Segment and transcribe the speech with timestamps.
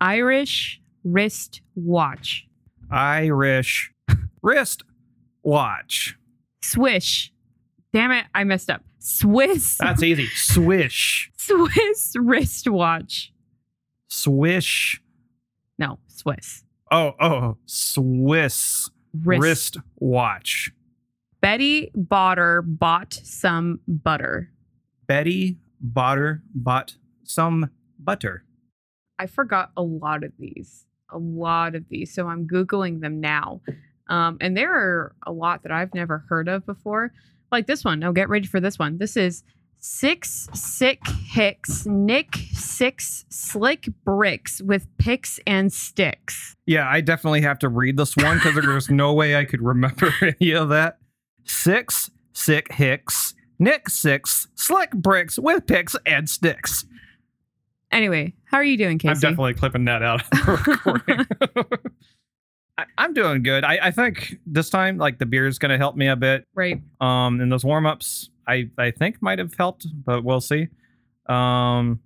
[0.00, 2.46] Irish wrist watch.
[2.90, 3.92] Irish
[4.42, 4.82] wrist
[5.42, 6.16] watch.
[6.62, 7.32] Swish.
[7.92, 8.82] Damn it, I messed up.
[8.98, 9.76] Swiss.
[9.78, 10.26] That's easy.
[10.34, 11.30] Swish.
[11.36, 13.32] Swiss wristwatch.
[14.08, 15.00] Swish.
[15.78, 16.64] No, Swiss.
[16.90, 17.56] Oh, oh, oh.
[17.66, 19.42] Swiss Wrist.
[19.42, 20.72] wrist watch.
[21.40, 24.50] Betty Botter bought some butter.
[25.06, 28.44] Betty Botter bought some butter.
[29.18, 30.84] I forgot a lot of these.
[31.10, 32.14] A lot of these.
[32.14, 33.60] So I'm Googling them now.
[34.08, 37.12] Um, and there are a lot that I've never heard of before.
[37.50, 38.00] Like this one.
[38.00, 38.98] Now get ready for this one.
[38.98, 39.42] This is
[39.80, 46.56] six sick hicks, Nick six slick bricks with picks and sticks.
[46.66, 50.12] Yeah, I definitely have to read this one because there's no way I could remember
[50.40, 50.98] any of that.
[51.44, 56.84] Six sick hicks, Nick six slick bricks with picks and sticks.
[57.90, 59.10] Anyway, how are you doing, Casey?
[59.10, 61.26] I'm definitely clipping that out of the recording.
[62.78, 63.64] I, I'm doing good.
[63.64, 66.44] I, I think this time, like the beer is going to help me a bit.
[66.54, 66.80] right.
[67.00, 70.68] Um, and those warm ups, I I think might have helped, but we'll see.
[71.26, 72.00] Um,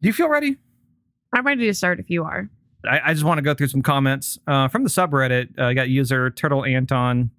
[0.00, 0.56] do you feel ready?
[1.34, 2.48] I'm ready to start if you are.
[2.84, 5.58] I, I just want to go through some comments uh, from the subreddit.
[5.58, 7.30] Uh, I got user Turtle Anton.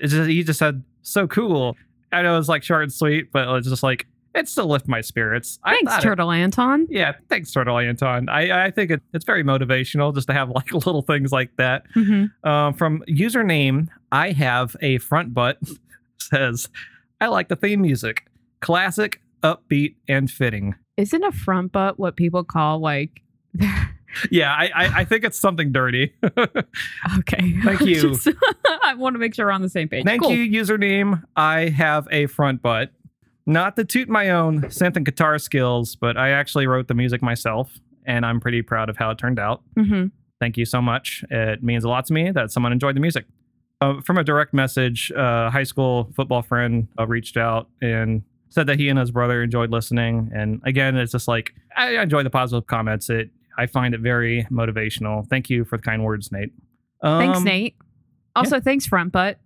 [0.00, 1.76] Just, he just said, "So cool."
[2.12, 4.06] I know it's like short and sweet, but it's just like
[4.36, 5.58] it still lift my spirits.
[5.64, 6.86] Thanks, thought it- Turtle Anton.
[6.90, 8.28] yeah, thanks, Turtle Anton.
[8.28, 11.84] I I think it, it's very motivational just to have like little things like that.
[11.94, 12.48] Mm-hmm.
[12.48, 15.58] Um, from username, I have a front butt
[16.18, 16.68] says,
[17.20, 18.26] "I like the theme music,
[18.60, 23.22] classic, upbeat, and fitting." Isn't a front butt what people call like?
[24.30, 26.14] Yeah, I I, I think it's something dirty.
[27.18, 27.52] okay.
[27.62, 28.00] Thank you.
[28.14, 28.28] Just-
[28.82, 30.04] I want to make sure we're on the same page.
[30.06, 30.32] Thank Cool.
[30.32, 31.22] you, username.
[31.36, 32.92] I have a front butt.
[33.46, 37.22] Not to toot my own synth and guitar skills, but I actually wrote the music
[37.22, 37.72] myself,
[38.04, 39.62] and I'm pretty proud of how it turned out.
[39.78, 40.06] Mm-hmm.
[40.40, 41.24] Thank you so much.
[41.30, 43.24] It means a lot to me that someone enjoyed the music.
[43.80, 48.66] Uh, from a direct message, uh, high school football friend uh, reached out and said
[48.66, 50.30] that he and his brother enjoyed listening.
[50.34, 53.10] And again, it's just like I enjoy the positive comments.
[53.10, 55.26] It I find it very motivational.
[55.28, 56.52] Thank you for the kind words, Nate.
[57.02, 57.76] Thanks, Um, Nate.
[58.34, 59.38] Also, thanks, front butt.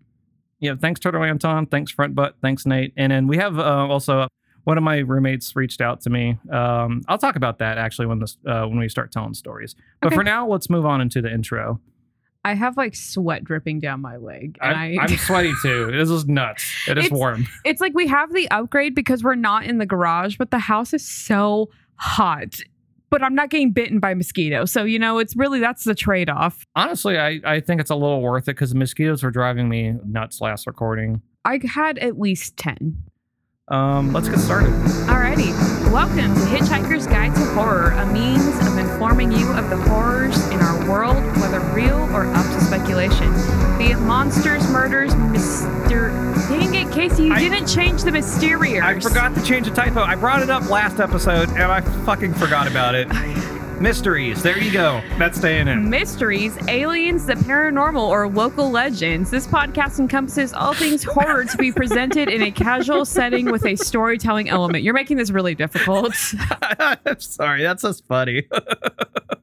[0.60, 1.66] Yeah, thanks Turtle Anton.
[1.66, 2.36] Thanks Front Butt.
[2.42, 2.92] Thanks Nate.
[2.96, 4.28] And then we have uh, also
[4.64, 6.38] one of my roommates reached out to me.
[6.52, 9.74] Um, I'll talk about that actually when this uh, when we start telling stories.
[10.00, 10.16] But Okay.
[10.16, 11.80] for now, let's move on into the intro.
[12.44, 15.90] I have like sweat dripping down my leg, and I, I, I'm sweaty too.
[15.92, 16.64] This is nuts.
[16.88, 17.46] It is It's- warm.
[17.64, 20.92] it's like we have the upgrade because we're not in the garage, but the house
[20.94, 22.60] is so hot.
[23.10, 26.30] But I'm not getting bitten by mosquitoes, so you know it's really that's the trade
[26.30, 26.64] off.
[26.76, 29.94] Honestly, I, I think it's a little worth it because the mosquitoes were driving me
[30.06, 31.20] nuts last recording.
[31.44, 33.02] I had at least ten.
[33.66, 34.70] Um, let's get started.
[35.06, 35.52] Alrighty,
[35.92, 40.60] welcome to Hitchhiker's Guide to Horror, a means of informing you of the horrors in
[40.60, 43.30] our world, whether real or up to speculation.
[43.76, 46.10] Be it monsters, murders, myster.
[46.48, 48.82] Dang it, Casey, you I- didn't change the mysterious.
[48.82, 50.00] I forgot to change the typo.
[50.00, 53.08] I brought it up last episode and I fucking forgot about it.
[53.80, 54.42] Mysteries.
[54.42, 55.00] There you go.
[55.18, 55.88] That's staying in.
[55.88, 59.30] Mysteries, aliens, the paranormal, or local legends.
[59.30, 63.76] This podcast encompasses all things horror to be presented in a casual setting with a
[63.76, 64.84] storytelling element.
[64.84, 66.12] You're making this really difficult.
[66.78, 67.62] I'm sorry.
[67.62, 68.46] That's just funny.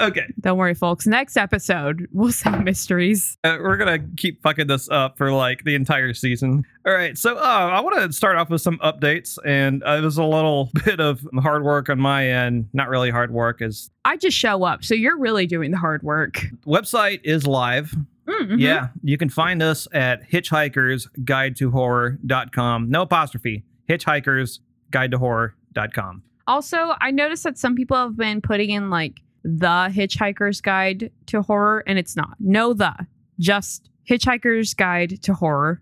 [0.00, 0.26] okay.
[0.40, 1.06] Don't worry, folks.
[1.06, 3.36] Next episode, we'll solve mysteries.
[3.44, 6.64] Uh, we're gonna keep fucking this up for like the entire season.
[6.86, 10.00] All right, so uh, I want to start off with some updates, and uh, it
[10.02, 12.68] was a little bit of hard work on my end.
[12.72, 16.02] Not really hard work, is I just show up, so you're really doing the hard
[16.02, 16.44] work.
[16.66, 17.94] website is live.
[18.26, 18.58] Mhm.
[18.60, 22.90] Yeah, you can find us at hitchhikersguidetohorror.com.
[22.90, 23.64] No apostrophe.
[23.88, 26.22] Hitchhikersguidetohorror.com.
[26.46, 31.42] Also, I noticed that some people have been putting in like the Hitchhiker's Guide to
[31.42, 32.36] Horror, and it's not.
[32.40, 32.94] No, the
[33.38, 35.80] just Hitchhiker's Guide to Horror.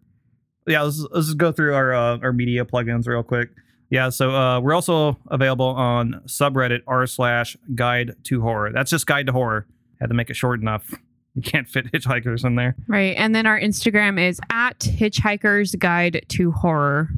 [0.67, 3.50] yeah, let's, let's go through our uh, our media plugins real quick.
[3.89, 8.72] Yeah, so uh, we're also available on subreddit r slash guide to horror.
[8.72, 9.67] That's just guide to horror.
[10.00, 10.93] Had to make it short enough.
[11.35, 12.75] You can't fit hitchhikers in there.
[12.88, 13.14] Right.
[13.17, 17.11] And then our Instagram is at Hitchhiker's Guide to Horror.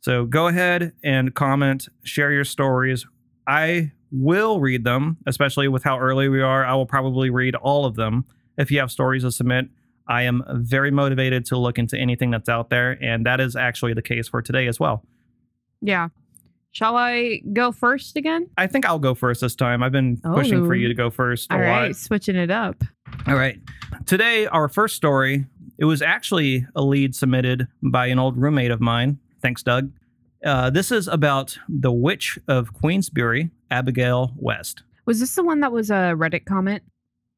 [0.00, 3.06] So go ahead and comment, share your stories.
[3.46, 6.64] I will read them, especially with how early we are.
[6.64, 8.24] I will probably read all of them.
[8.58, 9.66] If you have stories to submit,
[10.08, 13.94] I am very motivated to look into anything that's out there, and that is actually
[13.94, 15.04] the case for today as well.
[15.82, 16.08] Yeah.
[16.70, 18.48] Shall I go first again?
[18.58, 19.82] I think I'll go first this time.
[19.82, 20.76] I've been pushing for Oh.
[20.76, 21.96] you to go first All lot.
[21.96, 22.84] switching it up.
[23.26, 23.58] All right.
[24.04, 25.46] Today, our first story,
[25.78, 29.18] it was actually a lead submitted by an old roommate of mine.
[29.40, 29.90] Thanks, Doug.
[30.44, 34.82] Uh, this is about the Witch of Queensbury, Abigail West.
[35.06, 36.82] Was this the one that was a Reddit comment?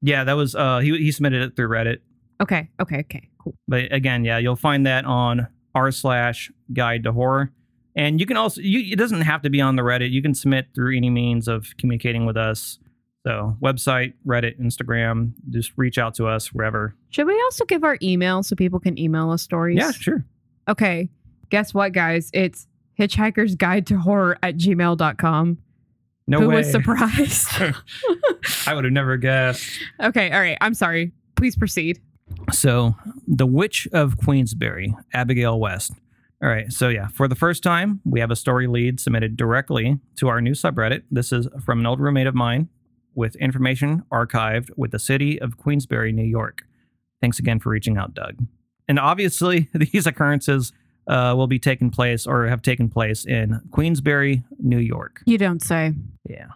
[0.00, 1.98] Yeah, that was uh he he submitted it through Reddit.
[2.40, 3.54] Okay, okay, okay, cool.
[3.66, 7.52] But again, yeah, you'll find that on r slash guide to horror.
[7.96, 10.10] And you can also you it doesn't have to be on the Reddit.
[10.10, 12.78] You can submit through any means of communicating with us.
[13.26, 16.94] So website, Reddit, Instagram, just reach out to us wherever.
[17.10, 19.78] Should we also give our email so people can email us stories?
[19.78, 20.24] Yeah, sure.
[20.68, 21.10] Okay.
[21.50, 22.30] Guess what, guys?
[22.32, 22.66] It's
[22.98, 25.58] hitchhiker's guide to horror at gmail.com.
[26.28, 26.56] No Who way.
[26.56, 27.48] was surprised?
[28.66, 29.66] I would have never guessed.
[30.00, 30.58] okay, all right.
[30.60, 31.12] I'm sorry.
[31.36, 32.00] Please proceed.
[32.52, 32.94] So,
[33.26, 35.92] The Witch of Queensbury, Abigail West.
[36.42, 36.70] All right.
[36.70, 40.40] So, yeah, for the first time, we have a story lead submitted directly to our
[40.42, 41.02] new subreddit.
[41.10, 42.68] This is from an old roommate of mine
[43.14, 46.62] with information archived with the city of Queensbury, New York.
[47.22, 48.36] Thanks again for reaching out, Doug.
[48.86, 50.72] And obviously, these occurrences
[51.08, 55.22] uh, will be taking place or have taken place in Queensbury, New York.
[55.24, 55.94] You don't say.
[56.28, 56.48] Yeah.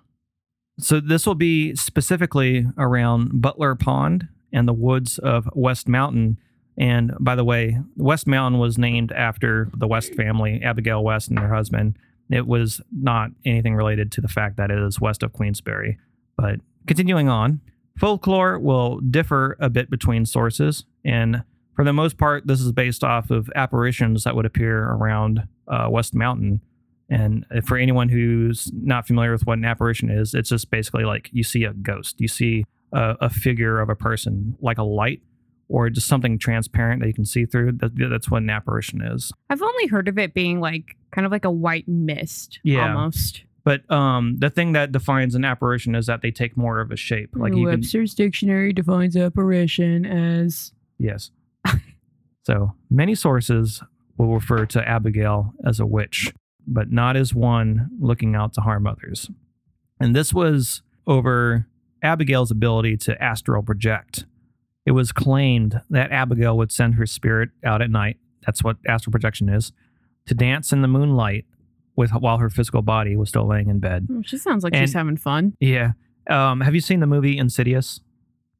[0.78, 6.38] So this will be specifically around Butler Pond and the woods of West Mountain.
[6.76, 11.38] And by the way, West Mountain was named after the West family, Abigail West and
[11.38, 11.96] her husband.
[12.30, 15.98] It was not anything related to the fact that it is west of Queensbury.
[16.36, 17.60] But continuing on,
[17.98, 20.84] folklore will differ a bit between sources.
[21.04, 25.46] And for the most part, this is based off of apparitions that would appear around
[25.68, 26.60] uh, West Mountain.
[27.08, 31.28] And for anyone who's not familiar with what an apparition is, it's just basically like
[31.32, 35.20] you see a ghost, you see a, a figure of a person, like a light
[35.68, 37.72] or just something transparent that you can see through.
[37.72, 39.32] That, that's what an apparition is.
[39.50, 42.94] I've only heard of it being like kind of like a white mist Yeah.
[42.94, 43.44] almost.
[43.64, 46.96] But um, the thing that defines an apparition is that they take more of a
[46.96, 47.30] shape.
[47.34, 51.30] Like you can, Webster's dictionary defines apparition as yes.
[52.44, 53.82] So many sources
[54.16, 56.32] will refer to Abigail as a witch,
[56.66, 59.30] but not as one looking out to harm others.
[60.00, 61.66] And this was over
[62.02, 64.26] Abigail's ability to astral project.
[64.84, 68.16] It was claimed that Abigail would send her spirit out at night.
[68.44, 69.72] That's what astral projection is,
[70.26, 71.44] to dance in the moonlight
[71.94, 74.06] with while her physical body was still laying in bed.
[74.08, 75.56] Hmm, she sounds like she's having fun.
[75.60, 75.92] Yeah.
[76.28, 78.00] Um, have you seen the movie Insidious?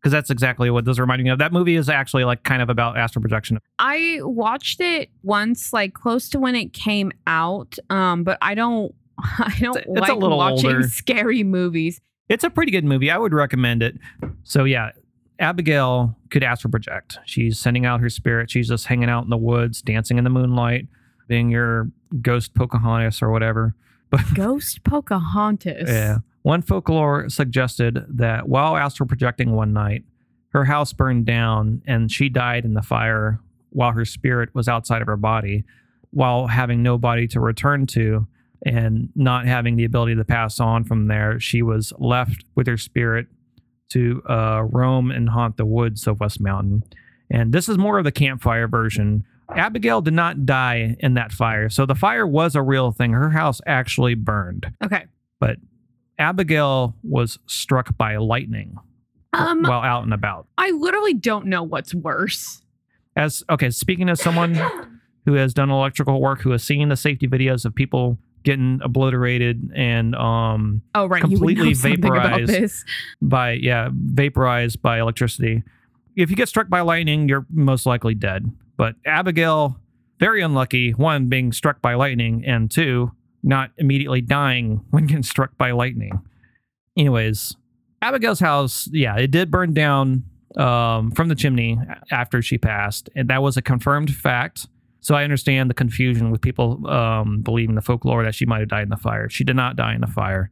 [0.03, 1.39] Because that's exactly what this is reminding me of.
[1.39, 3.61] That movie is actually like kind of about astral projection.
[3.79, 7.79] I watched it once, like close to when it came out.
[7.89, 10.83] Um, but I don't I don't It's it's like little watching older.
[10.89, 12.01] scary movies.
[12.29, 13.11] It's a pretty good movie.
[13.13, 13.97] I would recommend it.
[14.43, 14.91] So yeah,
[15.39, 17.19] Abigail could astral project.
[17.25, 18.51] She's sending out her spirit.
[18.51, 20.89] She's just hanging out in the woods, dancing in the moonlight,
[21.29, 21.91] being your
[22.21, 23.75] ghost Pocahontas or whatever.
[24.11, 25.89] But Ghost Pocahontas.
[25.89, 26.19] Yeah.
[26.43, 30.05] One folklore suggested that while astral projecting one night,
[30.49, 33.41] her house burned down and she died in the fire
[33.71, 35.65] while her spirit was outside of her body,
[36.11, 38.27] while having no body to return to
[38.65, 41.41] and not having the ability to pass on from there.
[41.41, 43.29] She was left with her spirit
[43.91, 46.85] to uh, roam and haunt the woods of West Mountain.
[47.31, 49.25] And this is more of the campfire version.
[49.55, 51.69] Abigail did not die in that fire.
[51.69, 53.13] So the fire was a real thing.
[53.13, 54.73] Her house actually burned.
[54.85, 55.07] Okay.
[56.19, 58.77] Abigail was struck by lightning
[59.33, 60.47] Um, while out and about.
[60.59, 62.63] I literally don't know what's worse.
[63.17, 64.59] As okay, speaking as someone
[65.27, 69.71] who has done electrical work, who has seen the safety videos of people getting obliterated
[69.75, 71.23] and um Oh, right.
[71.23, 72.85] you would know Completely vaporized.
[73.21, 75.63] by yeah vaporized by electricity.
[76.17, 78.51] If you get struck by lightning, you're most likely dead.
[78.77, 79.79] But Abigail,
[80.19, 80.91] very unlucky.
[80.93, 86.21] One being struck by lightning, and two not immediately dying when getting struck by lightning.
[86.97, 87.57] Anyways,
[88.01, 90.25] Abigail's house, yeah, it did burn down
[90.57, 91.79] um, from the chimney
[92.11, 94.67] after she passed, and that was a confirmed fact.
[95.01, 98.69] So I understand the confusion with people um, believing the folklore that she might have
[98.69, 99.29] died in the fire.
[99.29, 100.51] She did not die in the fire.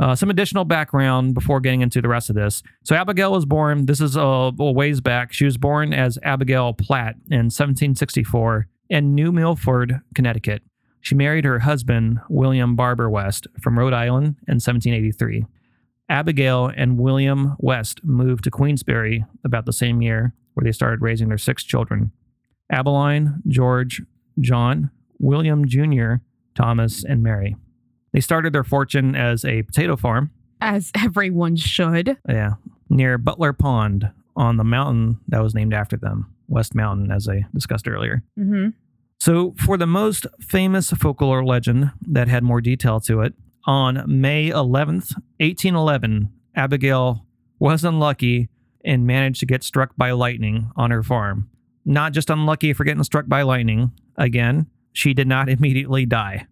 [0.00, 2.62] Uh, some additional background before getting into the rest of this.
[2.82, 3.86] So Abigail was born.
[3.86, 5.32] This is a, a ways back.
[5.32, 10.62] She was born as Abigail Platt in 1764 in New Milford, Connecticut.
[11.04, 15.44] She married her husband William Barber West from Rhode Island in 1783.
[16.08, 21.28] Abigail and William West moved to Queensbury about the same year, where they started raising
[21.28, 22.10] their six children:
[22.72, 24.00] Abeline, George,
[24.40, 26.14] John, William Jr.,
[26.54, 27.54] Thomas, and Mary.
[28.14, 30.30] They started their fortune as a potato farm,
[30.62, 32.16] As everyone should.
[32.26, 32.54] yeah,
[32.88, 37.44] near Butler Pond on the mountain that was named after them, West Mountain, as I
[37.54, 38.22] discussed earlier.
[38.38, 38.68] hmm
[39.20, 43.34] So, for the most famous folklore legend that had more detail to it,
[43.66, 47.24] on May 11th, 1811, Abigail
[47.58, 48.48] was unlucky
[48.84, 51.48] and managed to get struck by lightning on her farm.
[51.84, 56.46] Not just unlucky for getting struck by lightning, again, she did not immediately die.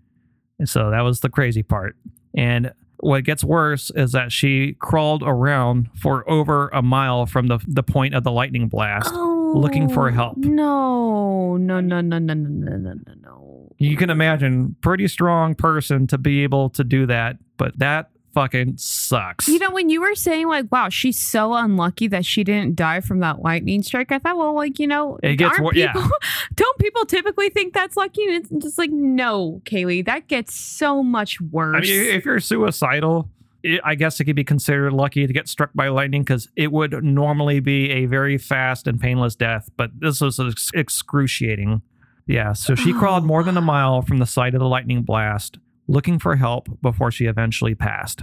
[0.65, 1.97] So that was the crazy part.
[2.35, 7.59] And what gets worse is that she crawled around for over a mile from the,
[7.67, 9.11] the point of the lightning blast.
[9.13, 10.37] Oh, looking for help.
[10.39, 13.73] No, no, no, no, no, no, no, no, no, no.
[13.79, 18.77] You can imagine, pretty strong person to be able to do that, but that fucking
[18.79, 19.47] sucks.
[19.49, 23.01] You know, when you were saying like, "Wow, she's so unlucky that she didn't die
[23.01, 25.93] from that lightning strike," I thought, well, like you know, It gets wor- yeah.
[25.93, 26.09] people,
[26.55, 28.23] Don't people typically think that's lucky?
[28.25, 31.77] And it's just like, no, Kaely, that gets so much worse.
[31.77, 33.29] I mean, if you're suicidal,
[33.63, 36.73] it, I guess it could be considered lucky to get struck by lightning because it
[36.73, 41.83] would normally be a very fast and painless death, but this was ex- excruciating.
[42.27, 43.27] Yeah, so she oh, crawled Oh.
[43.27, 47.11] more than a mile from the site of the lightning blast, looking for help before
[47.11, 48.23] she eventually passed.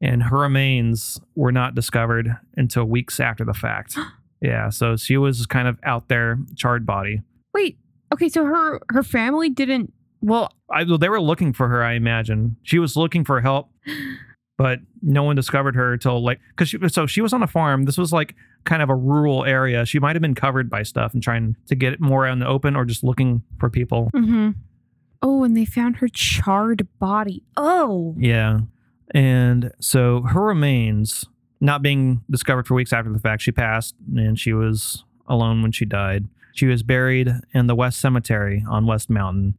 [0.00, 3.98] And her remains were not discovered until weeks after the fact.
[4.40, 7.22] Yeah, so she was kind of out there, charred body.
[7.52, 7.76] Wait,
[8.14, 9.92] okay, so her her family didn't.
[10.20, 12.54] Well, I, well, they were looking for her, I imagine.
[12.62, 13.68] She was looking for help,
[14.58, 17.84] but no one discovered her till like because she so she was on a farm.
[17.84, 18.34] This was like
[18.64, 19.86] kind of a rural area.
[19.86, 22.40] She might have been covered by stuff and trying to get it more out in
[22.40, 24.10] the open or just looking for people.
[24.12, 24.50] hmm
[25.22, 27.42] oh, and they found her charred body.
[27.56, 28.60] Oh, Yeah.
[29.14, 31.24] And so her remains
[31.60, 35.72] not being discovered for weeks after the fact, she passed and she was alone when
[35.72, 36.26] she died.
[36.52, 39.56] She was buried in the West Cemetery on West Mountain,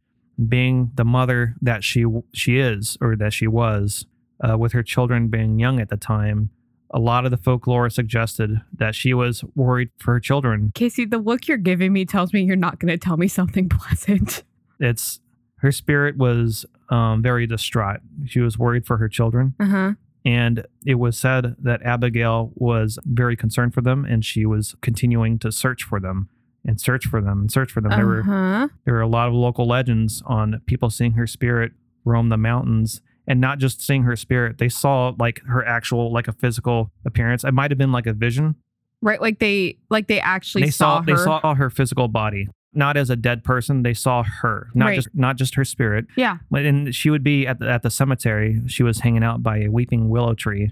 [0.48, 4.06] being the mother that she she is or that she was,
[4.46, 6.50] uh, with her children being young at the time.
[6.92, 10.72] A lot of the folklore suggested that she was worried for her children.
[10.74, 13.68] Casey, the look you're giving me tells me you're not going to tell me something
[13.70, 14.42] pleasant.
[14.80, 15.20] It's
[15.58, 18.00] her spirit was um, very distraught.
[18.26, 19.54] She was worried for her children.
[19.60, 19.92] Uh huh.
[20.24, 25.38] And it was said that Abigail was very concerned for them and she was continuing
[25.38, 26.28] to search for them
[26.66, 27.90] and search for them and search for them.
[27.90, 31.72] There, Uh were, there were a lot of local legends on people seeing her spirit
[32.04, 34.58] roam the mountains and not just seeing her spirit.
[34.58, 37.44] They saw like her actual, like a physical appearance.
[37.44, 38.56] It might have been like a vision.
[39.02, 41.18] Right, like they like they actually they saw, saw, they her.
[41.24, 42.48] saw her physical body.
[42.72, 44.94] Not as a dead person, they saw her, not Right.
[44.96, 46.06] just not just her spirit.
[46.16, 46.36] yeah.
[46.52, 48.60] And she would be at the, at the cemetery.
[48.68, 50.70] She was hanging out by a weeping willow tree.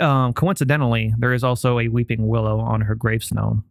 [0.00, 3.62] Um, coincidentally, there is also a weeping willow on her gravestone.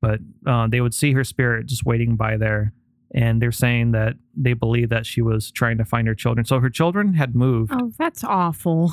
[0.00, 2.72] But uh, they would see her spirit just waiting by there.
[3.14, 6.46] And they're saying that they believe that she was trying to find her children.
[6.46, 7.72] So her children had moved.
[7.74, 8.90] Oh, that's awful.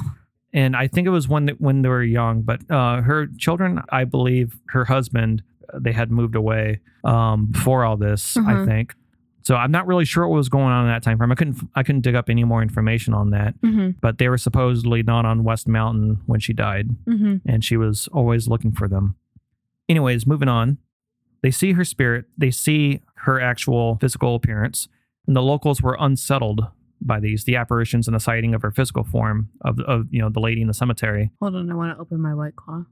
[0.51, 2.41] And I think it was when, when they were young.
[2.41, 5.41] But uh, her children, I believe her husband,
[5.73, 8.65] uh, they had moved away um, before all this, I Mhm.
[8.65, 8.95] think.
[9.43, 11.31] So I'm not really sure what was going on in that time frame.
[11.31, 13.55] I couldn't I couldn't dig up any more information on that.
[13.63, 17.77] hmm But they were supposedly not on West Mountain when she died, hmm and she
[17.77, 19.15] was always looking for them.
[19.87, 20.77] Anyways, moving on.
[21.41, 24.87] They see her spirit, they see her actual physical appearance,
[25.27, 26.67] and the locals were unsettled
[27.01, 30.29] by these, the apparitions and the sighting of her physical form of, of you know,
[30.29, 31.31] the lady in the cemetery.
[31.41, 32.83] Hold on, I want to open my white claw.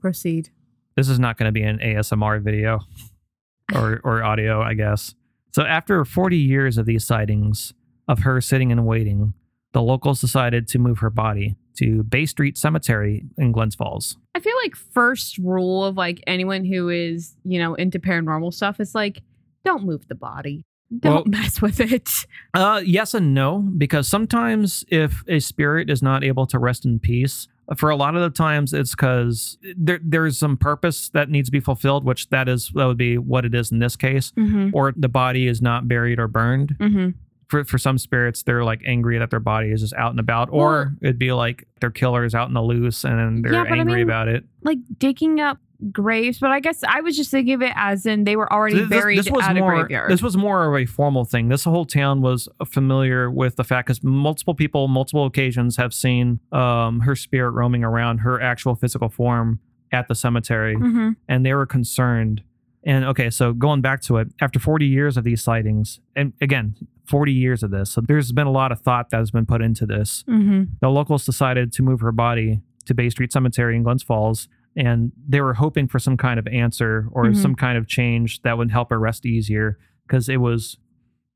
[0.00, 0.50] Proceed.
[0.96, 2.80] This is not going to be an ASMR video
[3.74, 5.14] or, or audio, I guess.
[5.52, 7.74] So, after 40 years of these sightings
[8.08, 9.34] of her sitting and waiting,
[9.72, 14.16] the locals decided to move her body to Bay Street Cemetery in Glens Falls.
[14.34, 18.80] I feel like first rule of like anyone who is, you know, into paranormal stuff
[18.80, 19.22] is like,
[19.64, 20.64] don't move the body.
[20.98, 22.10] Don't Well- mess with it.
[22.54, 26.98] Uh, yes and no, because sometimes if a spirit is not able to rest in
[26.98, 27.46] peace,
[27.76, 31.52] for a lot of the times it's because there, there's some purpose that needs to
[31.52, 34.70] be fulfilled, which that is that would be what it is in this case, Mm-hmm.
[34.72, 36.74] or the body is not buried or burned.
[36.80, 37.10] Mm-hmm.
[37.50, 40.48] For for some spirits they're like angry that their body is just out and about
[40.52, 43.72] or it'd be like their killer is out in the loose and they're Yeah, but
[43.72, 45.58] I angry mean, about it Like digging up
[45.90, 48.76] graves, but I guess I was just thinking of it as in they were already
[48.76, 50.10] This- this- buried this was at more a graveyard.
[50.10, 53.86] this was more of a formal thing this whole town was familiar with the fact
[53.88, 59.08] because multiple people multiple occasions have seen um her spirit roaming around her actual physical
[59.08, 59.58] form
[59.92, 61.10] at the cemetery mm-hmm.
[61.28, 62.42] and they were concerned.
[62.84, 66.76] And okay, so going back to it, after 40 years of these sightings, and again,
[67.10, 69.60] 40 years of this, so there's been a lot of thought that has been put
[69.60, 70.22] into this.
[70.28, 70.64] Mm-hmm.
[70.80, 75.10] The locals decided to move her body to Bay Street Cemetery in Glens Falls, and
[75.28, 77.36] they were hoping for some kind of answer or Mhm.
[77.36, 80.78] some kind of change that would help her rest easier because it was,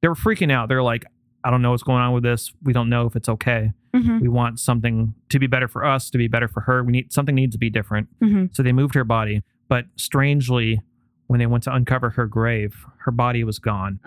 [0.01, 0.69] they were freaking out.
[0.69, 1.05] They're like,
[1.43, 2.53] I don't know what's going on with this.
[2.63, 3.73] We don't know if it's okay.
[3.95, 4.21] Mm-hmm.
[4.21, 6.83] We want something to be better for us, to be better for her.
[6.83, 8.09] We need something needs to be different.
[8.23, 8.47] Mm-hmm.
[8.53, 9.43] So they moved her body.
[9.69, 10.81] But strangely,
[11.27, 14.01] when they went to uncover her grave, her body was gone.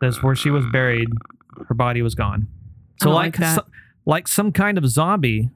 [0.00, 1.08] That's where she was buried.
[1.68, 2.48] Her body was gone.
[3.02, 3.66] So like like so-
[4.06, 5.50] like some kind of zombie,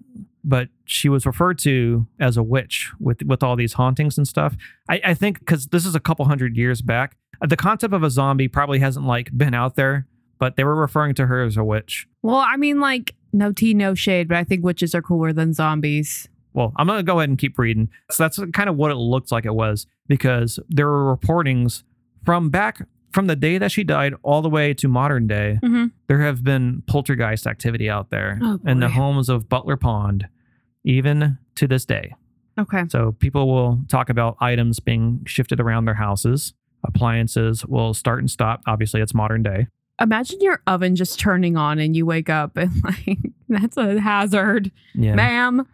[0.45, 4.57] but she was referred to as a witch with with all these hauntings and stuff.
[4.89, 8.11] I, I think because this is a couple hundred years back, the concept of a
[8.11, 10.07] zombie probably hasn't like been out there,
[10.39, 12.07] but they were referring to her as a witch.
[12.23, 15.55] Well, I mean, like No tea, no shade, but I think witches are cooler than
[15.55, 16.29] zombies.
[16.55, 17.89] Well, I'm going to go ahead and keep reading.
[18.11, 21.83] So that's kind of what it looked like it was because there were reportings
[22.25, 25.59] from back from the day that she died all the way to modern day.
[25.63, 25.87] Mm-hmm.
[26.09, 30.29] There have been poltergeist activity out there Oh, in the homes of Butler Pond,
[30.85, 32.15] even to this day.
[32.59, 32.85] Okay.
[32.89, 36.55] So people will talk about items being shifted around their houses.
[36.85, 38.61] Appliances will start and stop.
[38.67, 39.69] Obviously, it's modern day.
[40.01, 43.19] Imagine your oven just turning on and you wake up and like
[43.49, 45.15] that's a hazard, Yeah.
[45.15, 45.67] ma'am.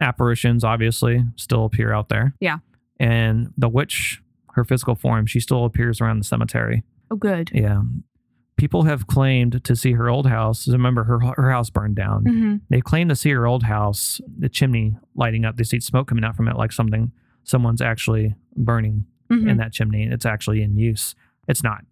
[0.00, 2.34] Apparitions obviously still appear out there.
[2.40, 2.58] Yeah.
[2.98, 4.20] And the witch,
[4.54, 6.84] her physical form, she still appears around the cemetery.
[7.10, 7.50] Oh, good.
[7.52, 7.82] Yeah.
[8.56, 10.68] People have claimed to see her old house.
[10.68, 12.24] Remember, her her house burned down.
[12.24, 12.56] Mm-hmm.
[12.68, 15.56] They claim to see her old house, the chimney lighting up.
[15.56, 17.10] They see smoke coming out from it, like something
[17.44, 19.48] someone's actually burning Mm-hmm.
[19.48, 20.08] in that chimney.
[20.10, 21.14] It's actually in use.
[21.46, 21.84] It's not.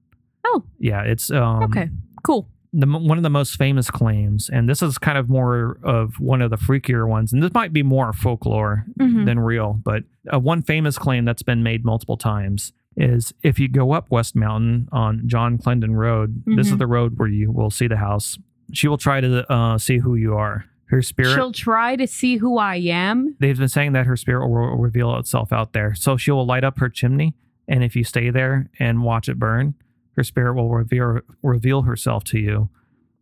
[0.44, 0.64] Oh.
[0.80, 1.88] Yeah, it's um, okay.
[2.24, 2.48] Cool.
[2.72, 6.42] The one of the most famous claims, and this is kind of more of one
[6.42, 9.24] of the freakier ones, and this might be more folklore Mhm.
[9.24, 13.68] than real, but uh, one famous claim that's been made multiple times is if you
[13.68, 16.78] go up West Mountain on John Clendon Road, this is Mhm.
[16.78, 18.38] the road where you will see the house.
[18.72, 20.64] She will try to uh, see who you are.
[20.86, 21.34] Her spirit.
[21.34, 23.36] She'll try to see who I am.
[23.40, 25.94] they've been saying that her spirit will reveal itself out there.
[25.94, 27.34] So she will light up her chimney,
[27.68, 29.74] and if you stay there and watch it burn,
[30.18, 32.68] her spirit will reveal reveal herself to you.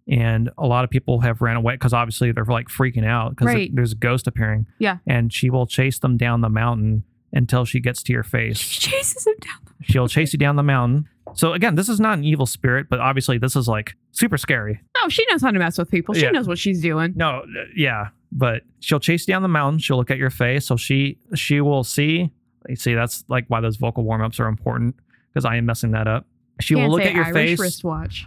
[0.09, 3.47] And a lot of people have ran away because obviously they're like freaking out because
[3.55, 3.71] Right.
[3.75, 4.67] there's a ghost appearing.
[4.79, 4.99] Yeah.
[5.07, 8.57] and she will chase them down the mountain until she gets to your face.
[8.59, 9.75] She chases him down.
[9.83, 11.09] She'll chase you down the mountain.
[11.35, 14.81] So again, this is not an evil spirit, but obviously this is like super scary.
[15.03, 16.15] No, she knows how to mess with people.
[16.15, 16.31] She Yeah.
[16.31, 17.13] knows what she's doing.
[17.17, 19.81] No, uh, yeah, but she'll chase you down the mountain.
[19.81, 22.31] She'll look at your face, so she she will see.
[22.69, 24.95] You see, that's like why those vocal warm ups are important
[25.35, 26.27] because I am messing that up.
[26.61, 28.27] She will look at your Irish face wristwatch.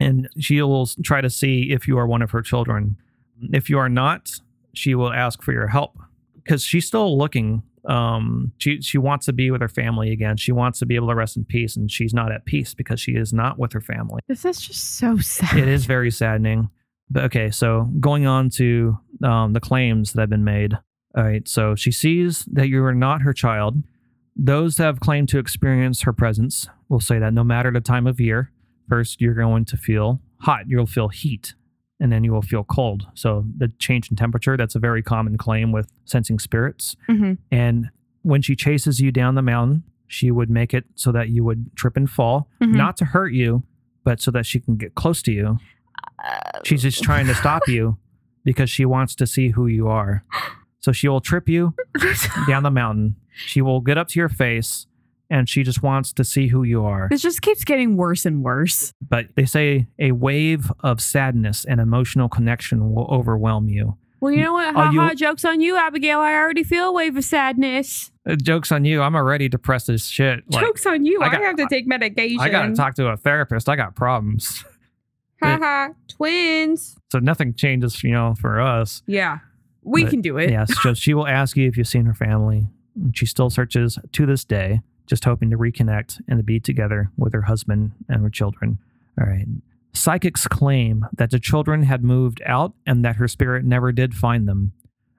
[0.00, 2.96] and she will try to see if you are one of her children.
[3.52, 4.30] If you are not,
[4.74, 5.96] she will ask for your help
[6.42, 7.62] because she's still looking.
[7.88, 10.36] Um, she she wants to be with her family again.
[10.36, 13.00] She wants to be able to rest in peace, and she's not at peace because
[13.00, 15.56] she is not with her family This is just so sad.
[15.56, 16.68] it is very saddening.
[17.10, 20.74] But okay, so going on to um, the claims that have been made.
[21.16, 23.76] All right, so she sees that you are not her child.
[24.38, 28.06] Those that have claimed to experience her presence will say that no matter the time
[28.06, 28.52] of year,
[28.88, 31.54] first you're going to feel hot, you'll feel heat,
[31.98, 33.08] and then you will feel cold.
[33.14, 36.94] So the change in temperature, that's a very common claim with sensing spirits.
[37.08, 37.90] hmm And
[38.22, 41.74] when she chases you down the mountain, she would make it so that you would
[41.76, 42.74] trip and fall, Mhm.
[42.76, 43.64] not to hurt you,
[44.04, 45.58] but so that she can get close to you.
[46.64, 47.98] She's just trying to stop you
[48.44, 50.24] because she wants to see who you are.
[50.88, 51.74] So she will trip you
[52.48, 53.16] down the mountain.
[53.34, 54.86] She will get up to your face
[55.28, 57.08] and she just wants to see who you are.
[57.10, 58.94] this just keeps getting worse and worse.
[59.06, 63.98] But they say a wave of sadness and emotional connection will overwhelm you.
[64.22, 64.74] Well, you know what?
[64.74, 65.12] Ha you- ha.
[65.12, 66.20] Joke's on you, Abigail.
[66.20, 68.10] I already feel a wave of sadness.
[68.26, 69.02] Uh, joke's on you.
[69.02, 70.42] I'm already depressed as shit.
[70.50, 71.20] Like, Joke's on you.
[71.20, 72.40] I I, have to take medication.
[72.40, 73.68] I got to talk to a therapist.
[73.68, 74.64] I got problems.
[75.42, 75.88] Ha ha.
[76.08, 76.96] Twins.
[77.12, 79.02] So nothing changes, you know, for us.
[79.06, 79.40] Yeah.
[79.82, 80.50] We But, can do it.
[80.50, 82.66] Yes, so she will ask you if you've seen her family.
[82.94, 87.10] And She still searches to this day, just hoping to reconnect and to be together
[87.16, 88.78] with her husband and her children.
[89.20, 89.46] All right.
[89.92, 94.46] Psychics claim that the children had moved out and that her spirit never did find
[94.46, 94.72] them.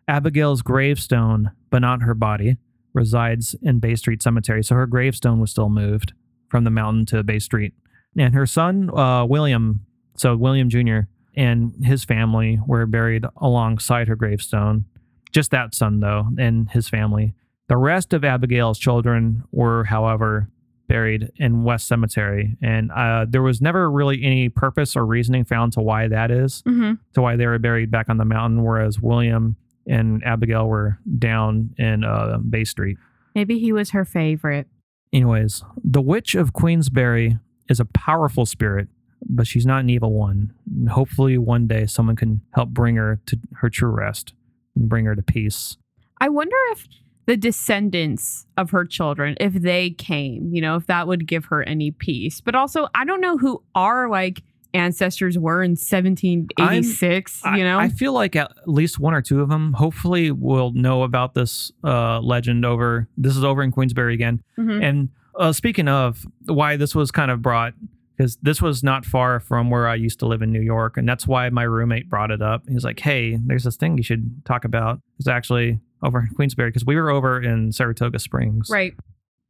[0.08, 2.58] Abigail's gravestone, but not her body,
[2.94, 4.64] resides in Bay Street Cemetery.
[4.64, 6.14] So her gravestone was still moved
[6.50, 7.74] from the mountain to Bay Street.
[8.18, 11.02] And her son, uh, William, so William Jr.,
[11.36, 14.86] and his family were buried alongside her gravestone.
[15.32, 17.36] Just that son, though, and his family.
[17.68, 20.50] The rest of Abigail's children were, however,
[20.88, 22.58] buried in West Cemetery.
[22.64, 26.64] And uh, there was never really any purpose or reasoning found to why that is,
[26.66, 29.56] hmm to why they were buried back on the mountain, whereas William
[29.88, 32.98] and Abigail were down in uh, Bay Street.
[33.36, 34.68] Maybe he was her favorite.
[35.14, 37.38] Anyways, the Witch of Queensbury
[37.70, 38.88] is a powerful spirit,
[39.28, 40.54] but she's not an evil one.
[40.76, 44.34] And hopefully, one day someone can help bring her to her true rest
[44.76, 45.78] and bring her to peace.
[46.22, 46.88] I wonder if
[47.26, 51.62] the descendants of her children, if they came, you know, if that would give her
[51.64, 52.42] any peace.
[52.42, 54.42] But also, I don't know who our like
[54.74, 57.80] ancestors were in 1786, I- you know?
[57.80, 61.72] I, feel like at least one or two of them hopefully will know about this
[61.84, 63.08] uh, legend over.
[63.18, 64.42] This is over in queensbury again.
[64.58, 64.84] Mhm.
[64.84, 67.74] And uh, speaking of why this was kind of brought,
[68.20, 71.08] because this was not far from where I used to live in New York, and
[71.08, 72.64] that's why my roommate brought it up.
[72.68, 76.70] He's like, "Hey, there's this thing you should talk about." It's actually over in Queensbury
[76.70, 78.70] because we were over in Saratoga Springs.
[78.70, 78.94] Right.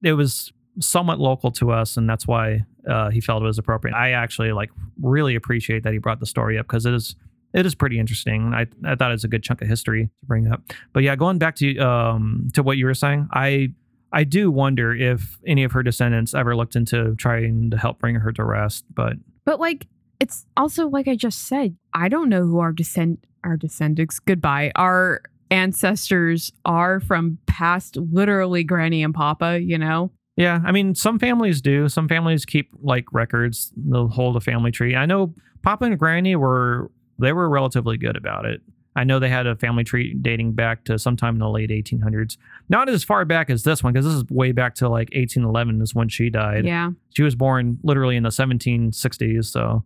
[0.03, 3.95] It was somewhat local to us, and that's why uh, he felt it was appropriate.
[3.95, 4.69] I actually like
[5.01, 7.15] really appreciate that he brought the story up because it is
[7.55, 8.53] it is pretty interesting.
[8.53, 10.62] I I thought it was a good chunk of history to bring up.
[10.93, 13.69] But yeah, going back to um to what you were saying, I
[14.12, 18.15] I do wonder if any of her descendants ever looked into trying to help bring
[18.15, 18.86] her to rest.
[18.93, 19.13] But
[19.45, 19.88] But like
[20.19, 24.72] it's also like I just said, I don't know who our descend our descendants goodbye.
[24.76, 30.12] Our ancestors are from past literally granny and papa, you know?
[30.39, 31.89] yeah, I mean, some families do.
[31.89, 33.74] Some families keep like records.
[33.76, 34.95] They'll hold a family tree.
[34.95, 38.62] I know Papa and Granny were they were relatively good about it.
[38.95, 42.38] I know they had a family tree dating back to sometime in the late 1800s.
[42.69, 45.82] Not as far back as this one, because this is way back to like 1811
[45.82, 46.65] is when she died.
[46.65, 46.91] Yeah.
[47.15, 49.84] She was born literally in the 1760s, so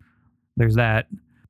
[0.55, 1.07] there's that.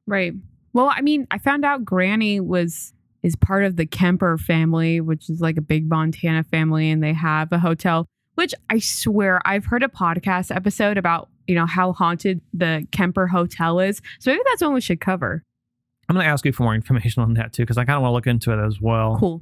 [0.07, 0.33] Right.
[0.73, 5.29] Well, I mean, I found out Granny was is part of the Kemper family, which
[5.29, 8.05] is like a big Montana family, and they have a hotel.
[8.35, 13.27] Which I swear I've heard a podcast episode about, you know, how haunted the Kemper
[13.27, 14.01] Hotel is.
[14.19, 15.43] So maybe that's one we should cover.
[16.13, 18.03] I'm going to ask you for more information on that too, because I kind of
[18.03, 19.17] want to look into it as well.
[19.19, 19.41] Cool.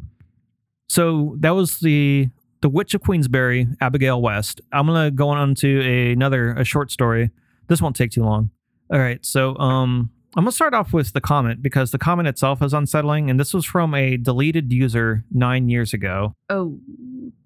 [0.88, 2.30] So that was the
[2.62, 4.62] the Witch of Queensbury, Abigail West.
[4.72, 7.32] I'm gonna go on to a, another a short story.
[7.68, 8.52] This won't take too long.
[8.94, 12.62] All right, so um, I'm gonna start off with the comment because the comment itself
[12.62, 16.78] is unsettling, and this was from a deleted user nine years ago, Oh.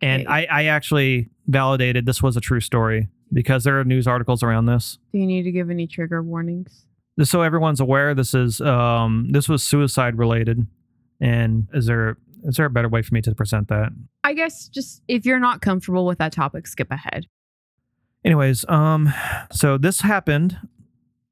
[0.01, 0.27] and.
[0.27, 4.65] I, I actually validated this was a true story because there are news articles around
[4.65, 4.97] this.
[5.13, 6.85] Do you need to give any trigger warnings?
[7.17, 10.67] Just so everyone's aware, this is um, this was suicide related,
[11.21, 13.91] and is there is there a better way for me to present that?
[14.23, 17.28] I guess just if you're not comfortable with that topic, skip ahead.
[18.23, 19.13] Anyways, um,
[19.51, 20.58] so this happened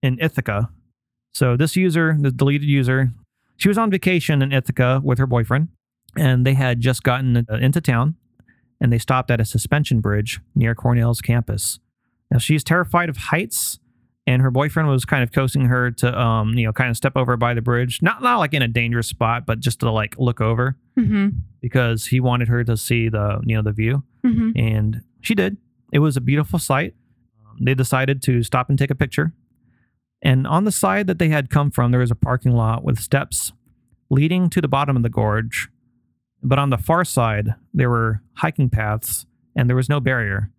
[0.02, 0.70] in Ithaca.
[1.34, 3.12] So this user, the deleted user,
[3.58, 5.70] she was on vacation in Ithaca with her boyfriend,
[6.16, 8.16] and they had just gotten uh, into town,
[8.80, 11.80] and they stopped at a suspension bridge near Cornell's campus.
[12.30, 13.80] Now she's terrified of heights,
[14.26, 17.14] and her boyfriend was kind of coaxing her to, um, you know, kind of step
[17.16, 20.16] over by the bridge, not not like in a dangerous spot, but just to like
[20.18, 21.30] look over Mm-hmm.
[21.60, 24.52] because he wanted her to see the, you know, the view Mm-hmm.
[24.58, 25.58] and she did.
[25.92, 26.94] It was a beautiful sight.
[27.50, 29.34] Um, they decided to stop and take a picture.
[30.22, 33.00] And on the side that they had come from, there was a parking lot with
[33.00, 33.52] steps
[34.10, 35.68] leading to the bottom of the gorge.
[36.42, 40.52] But on the far side, there were hiking paths and there was no barrier.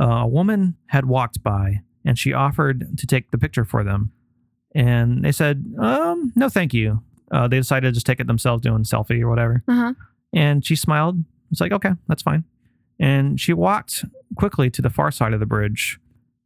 [0.00, 4.12] Uh, a woman had walked by and she offered to take the picture for them.
[4.74, 7.02] And they said, um, no, thank you.
[7.30, 9.62] Uh, they decided to just take it themselves, doing selfie or whatever.
[9.68, 9.94] Uh-huh.
[10.32, 11.18] And she smiled.
[11.50, 12.44] It's like, okay, that's fine.
[12.98, 14.04] And she walked
[14.36, 15.98] quickly to the far side of the bridge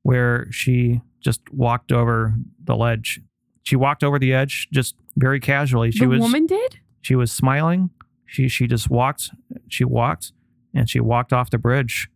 [0.02, 3.20] where she just walked over the ledge.
[3.62, 5.90] She walked over the edge just very casually.
[5.90, 6.78] She the was woman did?
[7.00, 7.90] she was smiling.
[8.26, 9.30] She she just walked,
[9.68, 10.32] she walked
[10.74, 12.08] and she walked off the bridge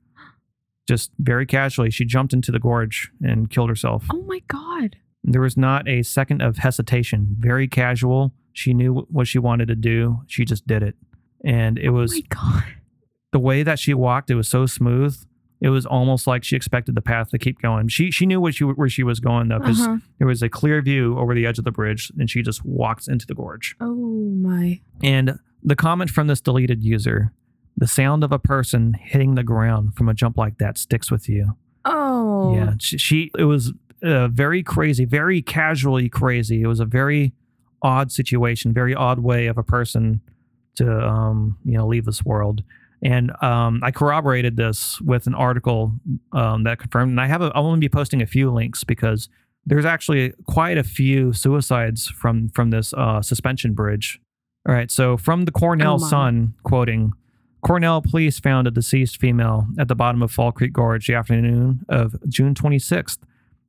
[0.89, 1.91] just very casually.
[1.91, 4.05] She jumped into the gorge and killed herself.
[4.13, 4.97] Oh my god.
[5.25, 7.37] There was not a second of hesitation.
[7.39, 8.35] Very casual.
[8.53, 10.21] She knew what she wanted to do.
[10.27, 10.97] She just did it.
[11.45, 12.65] And it Oh was my god.
[13.33, 15.17] the way that she walked, it was so smooth.
[15.61, 17.87] It was almost like she expected the path to keep going.
[17.87, 19.99] She she knew what she where she was going though, because Uh-huh.
[20.19, 23.07] there was a clear view over the edge of the bridge, and she just walked
[23.07, 23.77] into the gorge.
[23.81, 24.81] Oh my.
[25.05, 27.33] And the comment from this deleted user:
[27.77, 31.29] "The sound of a person hitting the ground from a jump like that sticks with
[31.29, 32.55] you." Oh.
[32.55, 36.63] Yeah, she, she it was uh, very crazy, very casually crazy.
[36.63, 37.33] It was a very
[37.83, 40.21] odd situation, very odd way of a person
[40.77, 42.63] to um, you know leave this world.
[43.05, 45.93] And um, I corroborated this with an article
[46.33, 47.11] um, that confirmed.
[47.11, 49.29] And I have a, I want to be posting a few links because
[49.67, 54.21] there's actually quite a few suicides from from this uh, suspension bridge.
[54.69, 55.99] All right, so from the Cornell Oh.
[56.09, 57.13] Sun, quoting.
[57.63, 61.85] Cornell police found a deceased female at the bottom of Fall Creek Gorge the afternoon
[61.89, 63.19] of June 26th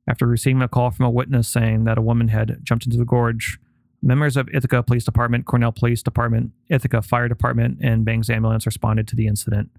[0.08, 3.04] after receiving a call from a witness saying that a woman had jumped into the
[3.04, 3.58] gorge.
[4.02, 9.08] Members of Ithaca Police Department, Cornell Police Department, Ithaca Fire Department, and Bangs Ambulance responded
[9.08, 9.70] to the incident.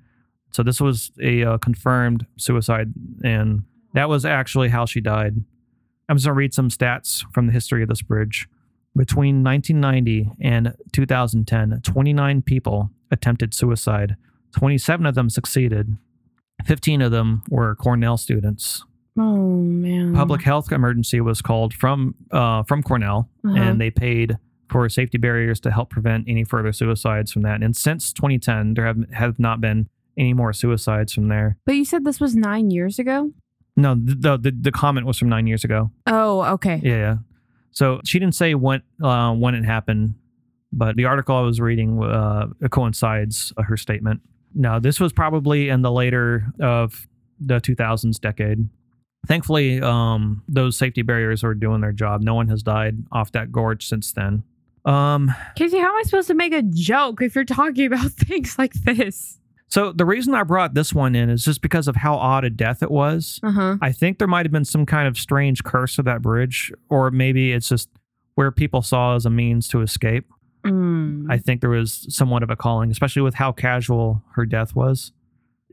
[0.52, 5.44] So this was a uh, confirmed suicide, and that was actually how she died.
[6.08, 8.48] I'm just gonna read some stats from the history of this bridge.
[8.96, 14.16] Between 1990 and 2010, 29 people attempted suicide.
[14.56, 15.98] 27 of them succeeded.
[16.66, 18.84] 15 of them were Cornell students.
[19.18, 20.14] Oh man.
[20.14, 23.56] Public health emergency was called from uh, from Cornell, Uh-huh.
[23.58, 24.38] and they paid
[24.70, 27.62] for safety barriers to help prevent any further suicides from that.
[27.64, 31.58] And since 2010, there have have not been any more suicides from there.
[31.66, 33.32] But you said this was nine years ago?
[33.78, 35.92] No, the the, the comment was from nine years ago.
[36.08, 36.80] Oh, okay.
[36.84, 37.16] Yeah, yeah.
[37.72, 40.16] So she didn't say when uh, when it happened,
[40.76, 44.22] but the article I was reading uh, coincides uh, her statement.
[44.54, 47.08] Now, this was probably in the later of
[47.40, 48.70] the 2000s decade.
[49.28, 52.22] Thankfully, um, those safety barriers are doing their job.
[52.22, 54.44] No one has died off that gorge since then.
[54.86, 58.58] Um, Casey, how am I supposed to make a joke if you're talking about things
[58.58, 59.40] like this?
[59.68, 62.50] so the reason I brought this one in is just because of how odd a
[62.52, 63.40] death it was.
[63.42, 63.78] Uh huh.
[63.82, 67.10] I think there might have been some kind of strange curse of that bridge, or
[67.10, 67.90] maybe it's just
[68.36, 70.32] where people saw as a means to escape.
[70.66, 71.28] Mm.
[71.30, 75.12] I think there was somewhat of a calling, especially with how casual her death was.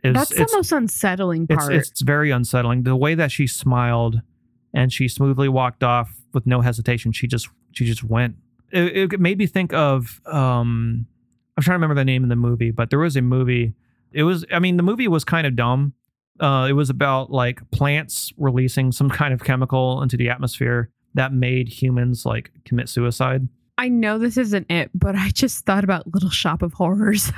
[0.04, 1.74] It's, That's the most unsettling it's, part.
[1.74, 2.82] it's very unsettling.
[2.82, 4.20] The way that she smiled
[4.74, 7.12] and she smoothly walked off with no hesitation.
[7.12, 8.36] She just she just went.
[8.72, 11.06] It, it made me think of um
[11.56, 13.74] I'm trying to remember the name of the movie, but there was a movie.
[14.12, 15.94] It was I mean the movie was kind of dumb.
[16.40, 21.32] Uh, it was about like plants releasing some kind of chemical into the atmosphere that
[21.32, 23.48] made humans like commit suicide.
[23.82, 27.32] I know this isn't it, but I just thought about Little Shop of Horrors.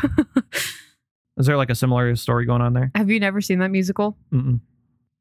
[1.38, 2.90] Is there like a similar story going on there?
[2.94, 4.18] Have you never seen that musical?
[4.30, 4.60] Mm-mm.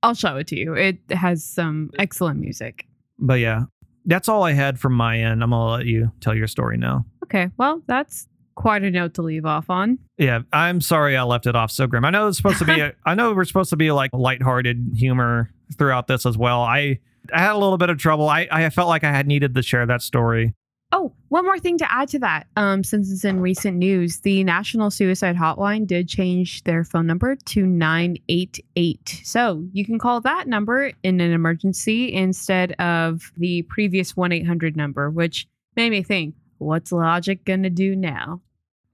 [0.04, 0.74] I'll show it to you.
[0.74, 2.88] It has some excellent music.
[3.18, 3.62] But yeah,
[4.04, 5.42] that's all I had from my end.
[5.42, 7.06] I'm gonna let you tell your story now.
[7.24, 10.00] Okay, well, that's quite a note to leave off on.
[10.18, 12.04] Yeah, I'm sorry I left it off so grim.
[12.04, 12.82] I know it's supposed to be.
[12.82, 16.64] A, I know we're supposed to be like lighthearted humor throughout this as well.
[16.64, 17.00] I
[17.34, 18.28] I had a little bit of trouble.
[18.28, 20.54] I I felt like I had needed to share that story.
[20.95, 22.45] Oh, one more thing to add to that.
[22.56, 27.36] Um, since it's in recent news, the National Suicide Hotline did change their phone number
[27.36, 29.21] to 988.
[29.23, 34.77] So you can call that number in an emergency instead of the previous 1 800
[34.77, 38.39] number, which made me think, what's Logic going to do now?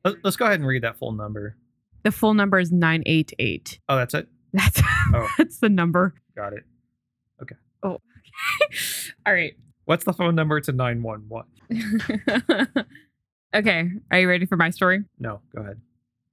[0.05, 1.57] Let- Let's go ahead and read that full number.
[2.03, 3.79] The full number is 988.
[3.89, 4.29] Oh, that's it.
[4.53, 4.81] That's,
[5.13, 5.27] Oh.
[5.37, 6.13] that's the number.
[6.35, 6.63] Got it.
[7.41, 7.55] Okay.
[7.83, 7.99] Oh,
[9.25, 9.53] All right.
[9.89, 11.45] What's the phone number to nine one one?
[13.55, 13.89] okay.
[14.11, 15.03] Are you ready for my story?
[15.17, 15.81] No, go ahead.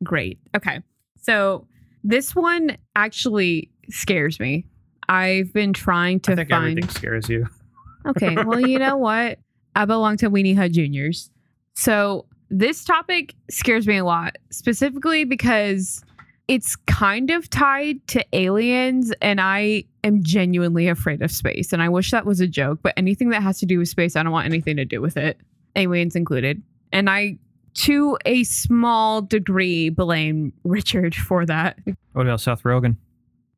[0.05, 0.39] Great.
[0.55, 0.83] Okay.
[1.23, 1.67] So
[2.05, 4.67] this one actually scares me.
[5.09, 6.65] I've been trying to I think find.
[6.65, 7.47] everything scares you.
[8.07, 8.37] Okay.
[8.45, 9.39] Well, you know what?
[9.75, 11.31] I belong to Weenie Hut Juniors.
[11.75, 16.05] So this topic scares me a lot, specifically because
[16.49, 21.73] it's kind of tied to aliens, and I am genuinely afraid of space.
[21.73, 24.15] And I wish that was a joke, but anything that has to do with space,
[24.15, 25.41] I don't want anything to do with it,
[25.75, 26.63] aliens included.
[26.93, 27.39] And I,
[27.75, 31.79] to a small degree, blame Richard for that.
[32.13, 32.97] What about Seth Rogen?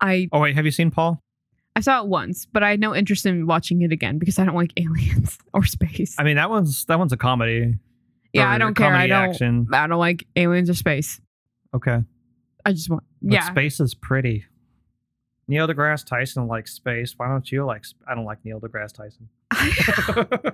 [0.01, 1.21] I Oh wait, have you seen Paul?
[1.77, 4.45] I saw it once, but I had no interest in watching it again because I
[4.45, 6.17] don't like aliens or space.
[6.19, 7.75] I mean that one's that one's a comedy.
[8.33, 8.93] yeah, I don't care.
[8.95, 9.31] I don't.
[9.31, 9.69] Action.
[9.73, 11.21] I don't like aliens or space.
[11.75, 12.03] Okay.
[12.69, 13.05] I just want.
[13.23, 13.51] But Yeah.
[13.51, 14.45] space is pretty.
[15.49, 17.15] Neil deGrasse Tyson likes space.
[17.17, 17.85] Why don't you like?
[17.89, 19.29] sp- I don't like Neil deGrasse Tyson.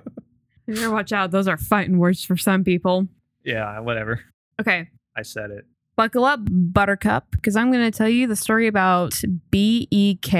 [0.67, 1.31] you better watch out.
[1.31, 3.07] Those are fighting words for some people.
[3.43, 4.21] yeah, whatever.
[4.59, 4.89] Okay.
[5.17, 5.65] I said it.
[5.97, 9.13] Buckle up, Buttercup, because I'm going to tell you the story about
[9.51, 10.31] BEK.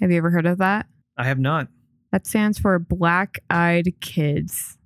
[0.00, 0.86] Have you ever heard of that?
[1.16, 1.68] I have not.
[2.12, 4.78] That stands for Black Eyed Kids.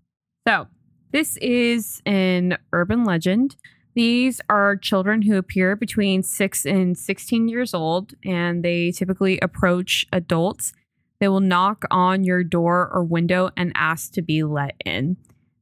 [0.46, 0.66] So,
[1.12, 3.56] this is an urban legend.
[3.94, 10.06] These are children who appear between 6 and 16 years old, and they typically approach
[10.12, 10.72] adults.
[11.18, 15.16] They will knock on your door or window and ask to be let in.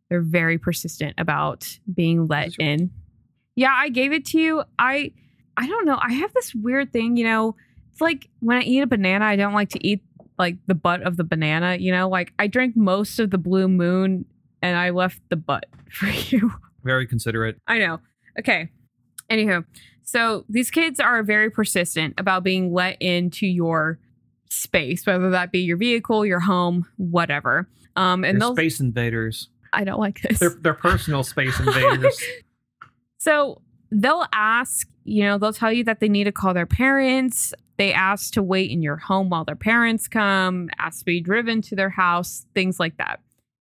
[0.09, 2.91] They're very persistent about being let in.
[3.57, 4.63] Yeah, I gave it to you.
[4.79, 5.13] I
[5.57, 5.99] I don't know.
[6.01, 7.57] I have this weird thing, you know,
[7.99, 10.05] it's like when I eat a banana, I don't like to eat
[10.39, 12.09] like the butt of the banana, you know?
[12.09, 14.25] Like I drank most of the blue moon
[14.63, 16.53] and I left the butt for you.
[16.85, 17.57] Very considerate.
[17.67, 17.99] I know.
[18.39, 18.69] Okay.
[19.31, 19.65] Anywho,
[20.03, 23.99] so these kids are very persistent about being let into your
[24.49, 27.69] space, whether that be your vehicle, your home, whatever.
[27.97, 29.49] Um, and They're space invaders.
[29.73, 30.39] I don't like this.
[30.39, 32.21] They're they're personal space invaders.
[33.21, 37.53] So they'll ask, you know, they'll tell you that they need to call their parents.
[37.77, 41.61] They ask to wait in your home while their parents come, ask to be driven
[41.63, 43.21] to their house, things like that.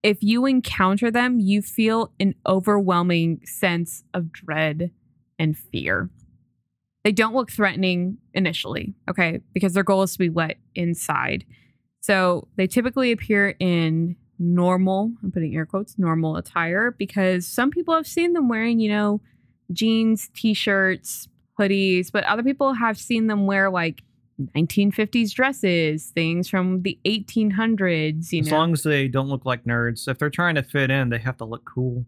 [0.03, 4.91] If you encounter them, you feel an overwhelming sense of dread
[5.39, 6.11] and fear.
[7.05, 11.45] They don't look threatening initially, okay, because their goal is to be let inside.
[12.01, 17.95] So they typically appear in normal, I'm putting air quotes, normal attire because some people
[17.95, 19.21] have seen them wearing, you know,
[19.73, 24.03] jeans, t-shirts, hoodies, but other people have seen them wear like
[24.41, 28.57] 1950s dresses, things from the 1800s, you as know.
[28.59, 30.09] long as they don't look like nerds.
[30.09, 32.07] If they're trying to fit in, they have to look cool.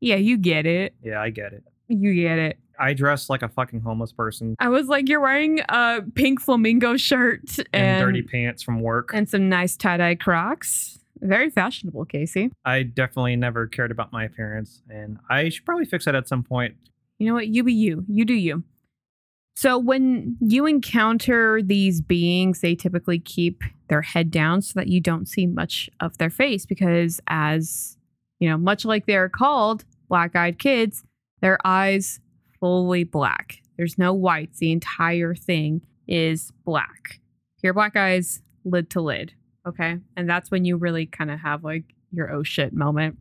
[0.00, 0.94] yeah, you get it.
[1.02, 1.64] Yeah, I get it.
[1.88, 2.58] You get it.
[2.78, 6.96] I dress like a fucking homeless person I was like, you're wearing a pink flamingo
[6.96, 9.10] shirt and, and dirty pants from work.
[9.14, 10.98] and some nice tie-dye Crocs.
[11.20, 12.50] Very fashionable, Casey.
[12.64, 16.42] I definitely never cared about my appearance, and I should probably fix that at some
[16.42, 16.74] point.
[17.18, 17.46] You know what?
[17.46, 18.04] You be you.
[18.08, 18.64] You do you.
[19.56, 25.00] So when you encounter these beings, they typically keep their head down so that you
[25.00, 27.96] don't see much of their face because as
[28.40, 31.04] you know, much like they're called black eyed kids,
[31.40, 32.20] their eyes
[32.60, 33.60] fully black.
[33.76, 34.58] There's no whites.
[34.58, 37.20] The entire thing is black.
[37.60, 39.32] Pure black eyes, lid to lid.
[39.66, 39.98] Okay.
[40.16, 43.18] And that's when you really kind of have like your oh shit moment.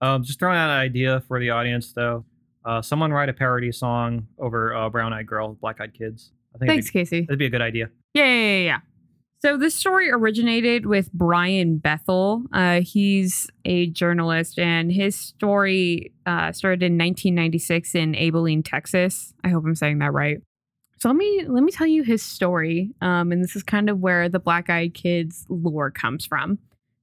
[0.00, 2.24] Um, just throwing out an idea for the audience, though.
[2.64, 6.32] Uh, someone write a parody song over uh, Brown Eyed Girl, Black Eyed Kids.
[6.54, 7.20] I think Thanks, that'd, be, Casey.
[7.22, 7.90] that'd be a good idea.
[8.14, 8.78] Yeah, yeah, yeah, yeah.
[9.40, 12.44] So this story originated with Brian Bethel.
[12.52, 19.34] Uh, he's a journalist, and his story uh, started in 1996 in Abilene, Texas.
[19.42, 20.38] I hope I'm saying that right.
[20.98, 23.98] So let me let me tell you his story, um, and this is kind of
[23.98, 26.60] where the Black Eyed Kids lore comes from.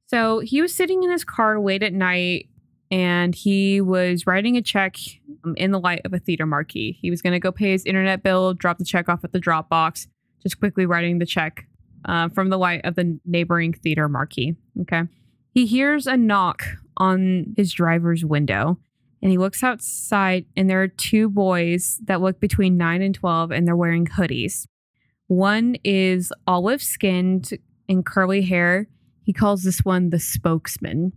[0.08, 2.49] So he was sitting in his car late at night,
[2.92, 4.98] and he was writing a check
[5.44, 6.98] um, in the light of a theater marquee.
[7.02, 9.40] He was going to go pay his internet bill, drop the check off at the
[9.40, 10.08] drop box,
[10.42, 11.68] just quickly writing the check
[12.06, 14.56] uh, from the light of the neighboring theater marquee.
[14.82, 15.04] Okay.
[15.52, 16.64] He hears a knock
[16.98, 18.78] on his driver's window
[19.22, 23.52] and he looks outside, and there are two boys that look between 9 and 12,
[23.52, 24.66] and they're wearing hoodies.
[25.28, 27.52] One is olive skinned
[27.90, 28.88] and curly hair.
[29.24, 31.12] He calls this one the spokesman.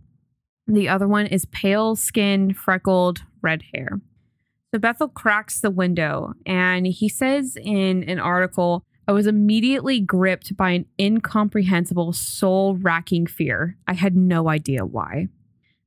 [0.67, 3.99] The other one is pale skinned, freckled, red hair.
[4.73, 10.55] So Bethel cracks the window and he says in an article, I was immediately gripped
[10.55, 13.77] by an incomprehensible, soul racking fear.
[13.87, 15.27] I had no idea why.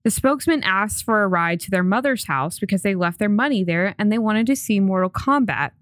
[0.05, 3.65] The spokesman asked for a ride to their mother's house because they left their money
[3.65, 5.73] there and they wanted to see Mortal Kombat.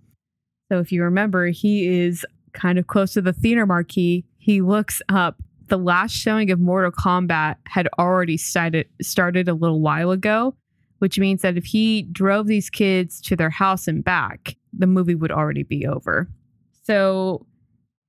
[0.70, 4.24] So, if you remember, he is kind of close to the theater marquee.
[4.38, 5.42] He looks up.
[5.74, 10.54] The last showing of Mortal Kombat had already started, started a little while ago,
[11.00, 15.16] which means that if he drove these kids to their house and back, the movie
[15.16, 16.28] would already be over.
[16.84, 17.44] So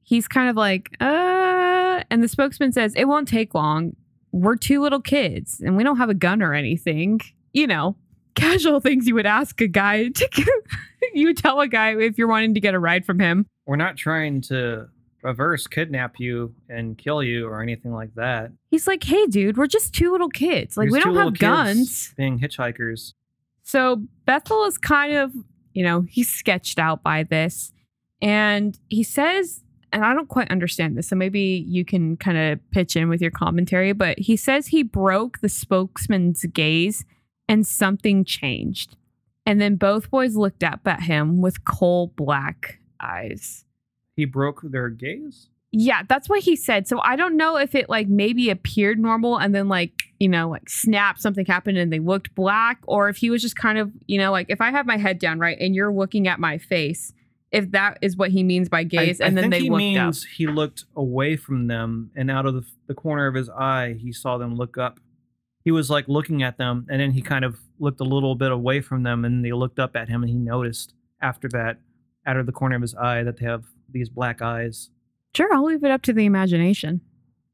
[0.03, 3.95] he's kind of like, uh, and the spokesman says, it won't take long.
[4.31, 7.19] We're two little kids and we don't have a gun or anything.
[7.53, 7.95] You know,
[8.35, 10.53] casual things you would ask a guy to,
[11.15, 13.47] you would tell a guy if you're wanting to get a ride from him.
[13.65, 14.87] We're not trying to
[15.25, 18.51] reverse kidnap you and kill you or anything like that.
[18.69, 20.77] He's like, hey, dude, we're just two little kids.
[20.77, 22.13] Like, There's we don't have guns.
[22.15, 23.13] Being hitchhikers.
[23.63, 25.33] So Bethel is kind of,
[25.73, 27.71] you know, he's sketched out by this.
[28.21, 32.59] And he says, and I don't quite understand this, so maybe you can kind of
[32.71, 37.03] pitch in with your commentary, but he says he broke the spokesman's gaze
[37.47, 38.95] and something changed.
[39.45, 43.64] And then both boys looked up at him with coal black eyes.
[44.15, 45.49] He broke their gaze.
[45.71, 46.87] Yeah, that's what he said.
[46.87, 50.49] So I don't know if it like maybe appeared normal and then like, you know,
[50.49, 53.91] like snap, something happened and they looked black, or if he was just kind of,
[54.07, 56.57] you know, like if I have my head down, right, and you're looking at my
[56.57, 57.11] face,
[57.51, 59.69] if that is what he means by gaze, I, and I then think they he
[59.69, 63.49] looked means he looked away from them, and out of the, the corner of his
[63.49, 64.99] eye, he saw them look up.
[65.65, 68.51] He was like looking at them, and then he kind of looked a little bit
[68.51, 71.79] away from them, and they looked up at him, and he noticed after that,
[72.25, 74.91] out of the corner of his eye, that they have these black eyes.
[75.33, 77.01] Sure, I'll leave it up to the imagination.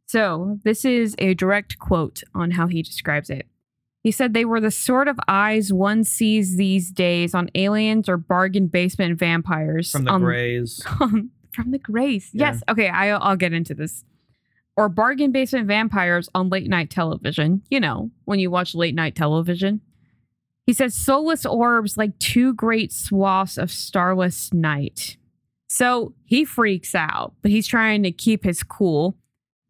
[0.07, 3.47] So this is a direct quote on how he describes it.
[4.03, 8.17] He said they were the sort of eyes one sees these days on aliens or
[8.17, 9.91] bargain basement vampires.
[9.91, 10.83] From the on- Greys.
[10.99, 12.29] Um, from the Grays.
[12.33, 12.53] Yeah.
[12.53, 12.63] Yes.
[12.69, 14.03] Okay, I, I'll get into this.
[14.77, 17.61] Or bargain basement vampires on late night television.
[17.69, 19.81] You know, when you watch late night television.
[20.65, 25.17] He says soulless orbs like two great swaths of starless night.
[25.73, 29.15] So he freaks out, but he's trying to keep his cool.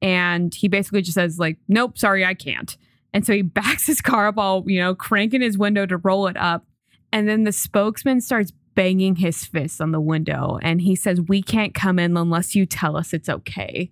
[0.01, 2.75] And he basically just says, like, nope, sorry, I can't.
[3.13, 6.25] And so he backs his car up all, you know, cranking his window to roll
[6.25, 6.65] it up.
[7.13, 11.43] And then the spokesman starts banging his fists on the window and he says, We
[11.43, 13.91] can't come in unless you tell us it's okay.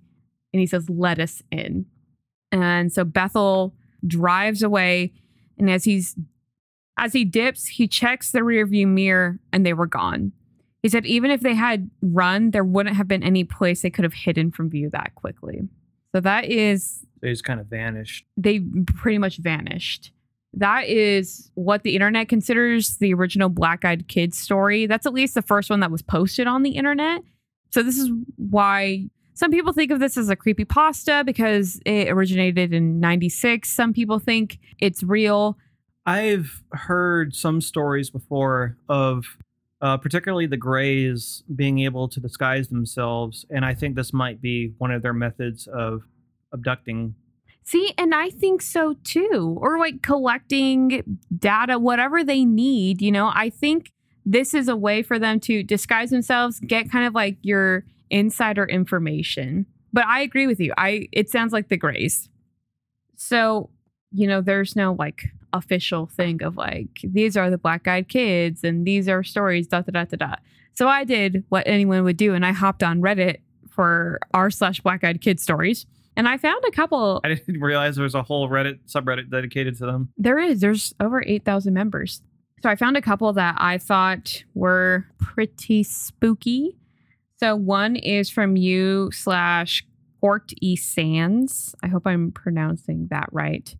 [0.51, 1.85] And he says, Let us in.
[2.51, 3.75] And so Bethel
[4.07, 5.13] drives away.
[5.59, 6.15] And as he's
[6.97, 10.31] as he dips, he checks the rearview mirror and they were gone.
[10.81, 14.03] He said even if they had run, there wouldn't have been any place they could
[14.05, 15.61] have hidden from view that quickly.
[16.15, 18.25] So that is They just kind of vanished.
[18.37, 18.61] they
[18.95, 20.11] pretty much vanished.
[20.53, 24.87] That is what the internet considers the original Black Eyed Kids story.
[24.87, 27.21] That's at least the first one that was posted on the internet.
[27.71, 32.09] So this is why some people think of this as a creepy pasta because it
[32.09, 33.69] originated in 96.
[33.69, 35.55] Some people think it's real.
[36.07, 39.37] I've heard some stories before of
[39.81, 44.73] uh, particularly the Greys being able to disguise themselves, and I think this might be
[44.77, 46.01] one of their methods of
[46.53, 47.15] abducting.
[47.63, 49.57] See, and I think so too.
[49.61, 53.01] Or like collecting data, whatever they need.
[53.01, 53.91] You know, I think
[54.25, 58.65] this is a way for them to disguise themselves, get kind of like your insider
[58.65, 59.65] information.
[59.93, 60.73] But I agree with you.
[60.77, 62.29] I it sounds like the Grays.
[63.15, 63.69] So,
[64.11, 68.63] you know, there's no like official thing of like these are the black eyed kids
[68.63, 70.35] and these are stories da da da da da.
[70.73, 73.37] So I did what anyone would do and I hopped on Reddit
[73.69, 75.85] for r slash black eyed kid stories
[76.15, 77.21] and I found a couple.
[77.23, 80.09] I didn't realize there was a whole Reddit subreddit dedicated to them.
[80.17, 80.59] There is.
[80.59, 82.21] There's over eight thousand members.
[82.61, 86.77] So I found a couple that I thought were pretty spooky.
[87.37, 89.85] So one is from you slash
[90.19, 91.73] Court E Sands.
[91.81, 93.73] I hope I'm pronouncing that right.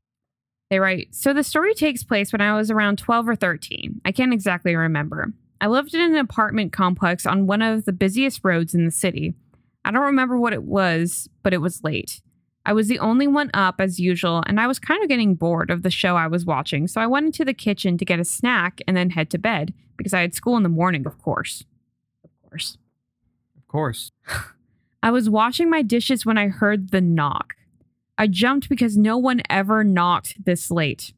[0.69, 4.01] They write So the story takes place when I was around 12 or 13.
[4.05, 5.33] I can't exactly remember.
[5.61, 9.33] I lived in an apartment complex on one of the busiest roads in the city.
[9.83, 12.21] I don't remember what it was, but it was late.
[12.65, 15.71] I was the only one up as usual, and I was kind of getting bored
[15.71, 18.25] of the show I was watching, so I went into the kitchen to get a
[18.25, 21.63] snack and then head to bed because I had school in the morning, of course.
[22.23, 22.77] Of course.
[23.57, 24.11] Of course.
[25.03, 27.55] I was washing my dishes when I heard the knock.
[28.19, 31.13] I jumped because no one ever knocked this late.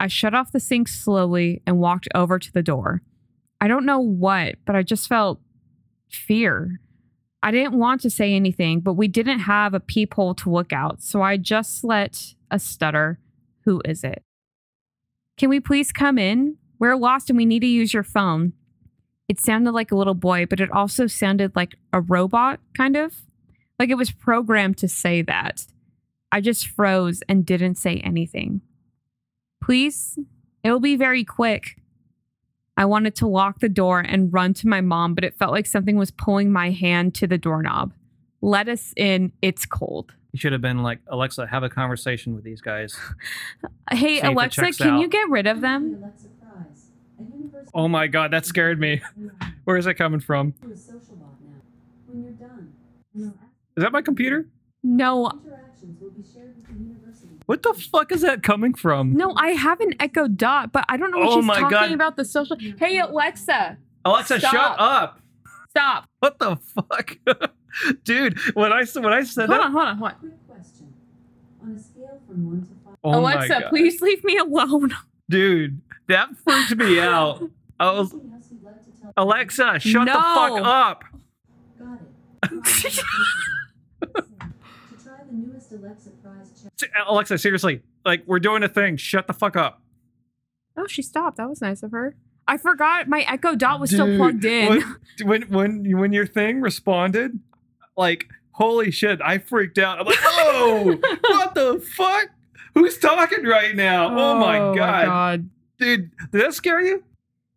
[0.00, 3.02] I shut off the sink slowly and walked over to the door.
[3.60, 5.38] I don't know what, but I just felt
[6.10, 6.80] fear.
[7.42, 11.02] I didn't want to say anything, but we didn't have a peephole to look out,
[11.02, 13.20] so I just let a stutter.
[13.66, 14.22] Who is it?
[15.36, 16.56] Can we please come in?
[16.78, 18.54] We're lost and we need to use your phone.
[19.28, 23.14] It sounded like a little boy, but it also sounded like a robot, kind of.
[23.78, 25.66] Like it was programmed to say that.
[26.32, 28.60] I just froze and didn't say anything.
[29.62, 30.18] Please,
[30.62, 31.76] it'll be very quick.
[32.76, 35.66] I wanted to lock the door and run to my mom, but it felt like
[35.66, 37.92] something was pulling my hand to the doorknob.
[38.42, 40.14] Let us in, it's cold.
[40.32, 42.96] You should have been like, Alexa, have a conversation with these guys.
[43.90, 45.98] Hey, See Alexa, checks can you get rid of them?
[46.02, 46.86] Alexa Prize,
[47.20, 49.00] a university Oh my God, that scared me.
[49.64, 50.52] Where is that coming from?
[50.60, 51.60] to a social bot now.
[52.06, 52.72] When you're done,
[53.14, 53.28] your
[53.76, 54.48] Is that my computer?
[54.82, 55.40] No,
[55.86, 57.28] interactions will be shared with the university.
[57.46, 59.12] What the fuck is that coming from?
[59.14, 61.70] no, I have an Echo Dot, but I don't know what Oh she's my talking
[61.70, 61.92] God.
[61.92, 62.56] about the social.
[62.78, 64.52] Hey, Alexa, Alexa, Stop.
[64.52, 65.20] shut up.
[65.70, 66.08] stop.
[66.20, 67.18] What the fuck?
[68.04, 70.18] Dude, when I when I said Hold that, on, hold on, hold on.
[70.18, 70.92] Quick question.
[71.62, 73.68] On a scale from 1 to 5, oh my Alexa, God.
[73.68, 74.94] please leave me alone.
[75.28, 77.42] dude, that freaked me out.
[77.78, 81.04] I was anything else you'd like to tell Alexa, shut the fuck up.
[81.78, 82.48] Got it.
[82.48, 83.04] Try the social
[84.00, 84.24] bot.
[84.24, 86.90] to try the newest Alexa Prize check.
[87.06, 88.96] Alexa, seriously, like we're doing a thing.
[88.96, 89.82] Shut the fuck up.
[90.76, 91.38] Oh, she stopped.
[91.38, 92.16] That was nice of her.
[92.48, 94.68] I forgot my Echo Dot was still Dude, plugged in.
[94.68, 94.82] When
[95.24, 97.40] when when when your thing responded,
[97.96, 100.00] like holy shit, I freaked out.
[100.00, 102.28] I'm like, oh, what the fuck?
[102.74, 104.06] Who's talking right now?
[104.08, 105.06] Oh, my, oh god.
[105.06, 105.50] god.
[105.78, 107.02] dude, did that scare you?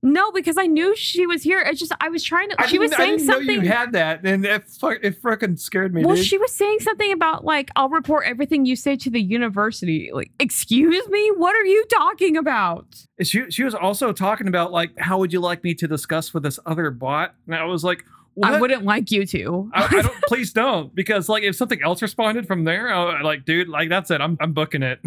[0.02, 1.60] No, because I knew she was here.
[1.60, 2.62] It's just I was trying to.
[2.62, 3.64] I she was didn't- I saying didn't know something.
[3.64, 6.26] you had that, and it it freaking scared me, well, dude.
[6.26, 10.10] she was saying something about like I'll report everything you say to the university.
[10.14, 12.86] Like, excuse me, what are you talking about?
[13.22, 16.44] she she was also talking about like how would you like me to discuss with
[16.44, 18.54] this other bot, and I was like, what?
[18.54, 19.70] I wouldn't like you to.
[19.74, 20.24] I, I don't.
[20.28, 24.10] please don't, because like if something else responded from there, I, like, dude, like that's
[24.12, 24.22] it.
[24.22, 25.00] I'm I'm booking it.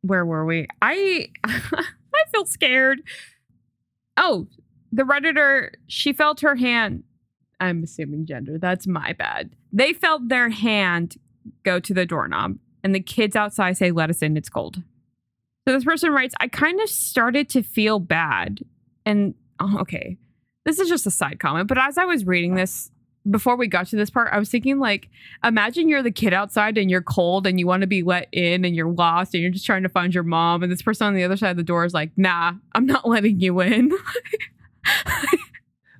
[0.00, 0.66] Where were we?
[0.80, 3.02] I I feel scared.
[4.16, 4.46] Oh,
[4.92, 5.70] the redditor.
[5.86, 7.04] She felt her hand.
[7.60, 8.58] I'm assuming gender.
[8.58, 9.50] That's my bad.
[9.72, 11.16] They felt their hand
[11.62, 14.36] go to the doorknob, and the kids outside say, "Let us in.
[14.36, 14.82] It's cold."
[15.66, 18.60] So this person writes, "I kind of started to feel bad,
[19.04, 20.18] and oh, okay,
[20.64, 21.68] this is just a side comment.
[21.68, 22.90] But as I was reading this."
[23.30, 25.08] Before we got to this part, I was thinking like,
[25.42, 28.64] imagine you're the kid outside and you're cold and you want to be let in
[28.64, 31.14] and you're lost and you're just trying to find your mom and this person on
[31.14, 33.90] the other side of the door is like, "Nah, I'm not letting you in."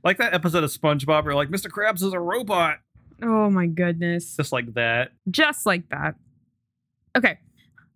[0.06, 1.68] Like that episode of SpongeBob where like Mr.
[1.68, 2.78] Krabs is a robot,
[3.24, 4.36] oh my goodness.
[4.36, 5.10] just like that.
[5.28, 6.14] Just like that.
[7.16, 7.38] Okay.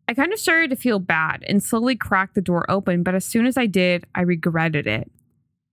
[0.08, 3.24] I kind of started to feel bad and slowly cracked the door open, but as
[3.24, 5.08] soon as I did, I regretted it.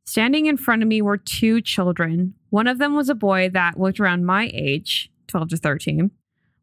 [0.05, 2.35] Standing in front of me were two children.
[2.49, 6.11] One of them was a boy that looked around my age, 12 to 13,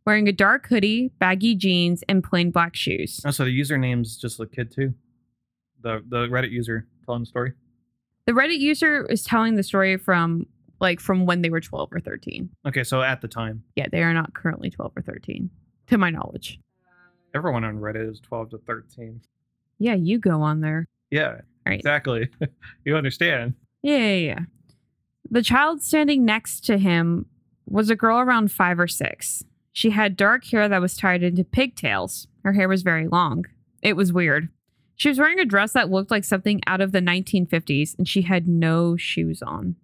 [0.06, 3.20] wearing a dark hoodie, baggy jeans, and plain black shoes.
[3.24, 4.94] Oh, so the username's just a kid too.
[5.82, 7.52] The the Reddit user telling the story.
[8.26, 10.46] The Reddit user is telling the story from
[10.80, 12.48] like from when they were 12 or 13.
[12.66, 15.50] Okay, so at the time, Yeah, they are not currently 12 or 13,
[15.88, 16.58] to my knowledge.
[17.34, 19.20] everyone on Reddit is 12 to 13.
[19.78, 20.86] Yeah, you go on there.
[21.10, 21.78] Yeah, Right.
[21.78, 22.28] exactly.
[22.84, 23.54] you understand.
[23.82, 24.38] Yeah, yeah, yeah.
[25.34, 27.26] The child standing next to him
[27.66, 29.42] was a girl around five or six.
[29.72, 32.28] She had dark hair that was tied into pigtails.
[32.44, 33.46] Her hair was very long.
[33.82, 34.48] It was weird.
[34.94, 38.22] She was wearing a dress that looked like something out of the 1950s, and she
[38.22, 39.74] had no shoes on.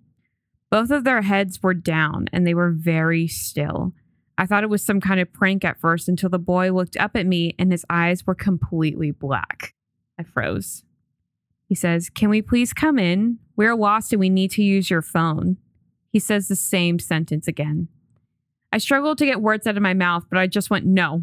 [0.71, 3.93] Both of their heads were down, and they were very still.
[4.39, 7.17] I thought it was some kind of prank at first until the boy looked up
[7.17, 9.75] at me and his eyes were completely black.
[10.17, 10.85] I froze.
[11.71, 13.39] He says, Can we please come in?
[13.57, 15.57] We're lost and we need to use your phone.
[16.11, 17.87] He says the same sentence again.
[18.73, 21.23] I struggled to get words out of my mouth, but I just went, No.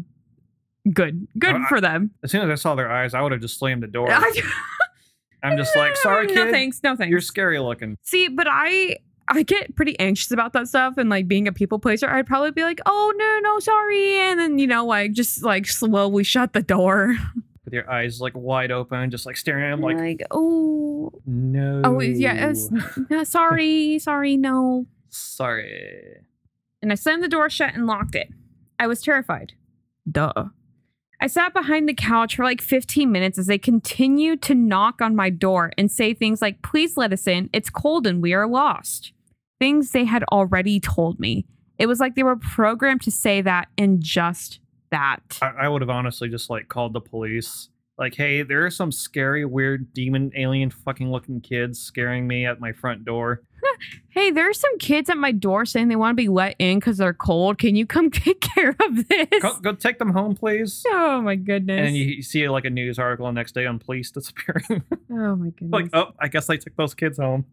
[0.90, 1.28] Good.
[1.38, 2.12] Good Uh, for them.
[2.24, 4.10] As soon as I saw their eyes, I would have just slammed the door.
[5.42, 6.34] I'm just like, sorry, kid.
[6.36, 6.80] No thanks.
[6.82, 7.10] No thanks.
[7.10, 7.98] You're scary looking.
[8.02, 8.96] See, but I
[9.28, 12.08] I get pretty anxious about that stuff and like being a people pleaser.
[12.08, 15.66] I'd probably be like, "Oh no, no, sorry," and then you know, like just like
[15.66, 17.16] slowly shut the door.
[17.68, 21.82] With your eyes like wide open, just like staring at him like, like, oh, no.
[21.84, 22.54] oh yeah,
[23.10, 24.86] no, sorry, sorry, no.
[25.10, 26.24] Sorry.
[26.80, 28.28] And I slammed the door shut and locked it.
[28.78, 29.52] I was terrified.
[30.10, 30.46] Duh.
[31.20, 35.14] I sat behind the couch for like 15 minutes as they continued to knock on
[35.14, 37.50] my door and say things like, please let us in.
[37.52, 39.12] It's cold and we are lost.
[39.58, 41.44] Things they had already told me.
[41.78, 44.58] It was like they were programmed to say that and just
[44.90, 45.38] that.
[45.42, 47.68] I, I would have honestly just like called the police.
[47.98, 52.60] Like, hey, there are some scary, weird, demon, alien, fucking looking kids scaring me at
[52.60, 53.42] my front door.
[54.10, 56.98] Hey, there's some kids at my door saying they want to be let in because
[56.98, 57.58] they're cold.
[57.58, 59.28] Can you come take care of this?
[59.40, 60.82] Go, go take them home, please.
[60.88, 61.86] Oh my goodness.
[61.86, 64.82] And you, you see like a news article the next day on police disappearing.
[65.12, 65.70] oh my goodness.
[65.70, 67.44] like, oh, I guess they took those kids home.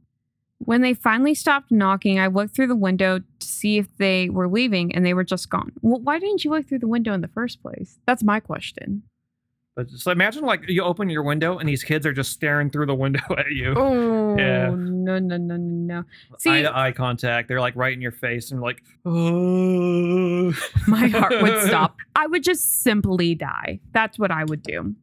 [0.66, 4.47] When they finally stopped knocking, I looked through the window to see if they were
[4.47, 5.72] leaving and they were just gone.
[5.82, 7.99] Well, why didn't you look through the window in the first place?
[8.07, 9.03] That's my question.
[9.76, 12.86] But just imagine like you open your window and these kids are just staring through
[12.86, 13.74] the window at you.
[13.76, 14.70] Oh, Yeah.
[14.70, 16.03] no, no, no, no, no.
[16.47, 17.47] eye to eye contact.
[17.49, 20.53] They're like right in your face and like, oh.
[20.88, 21.97] my heart would stop.
[22.16, 23.80] I would just simply die.
[23.91, 24.95] That's what I would do.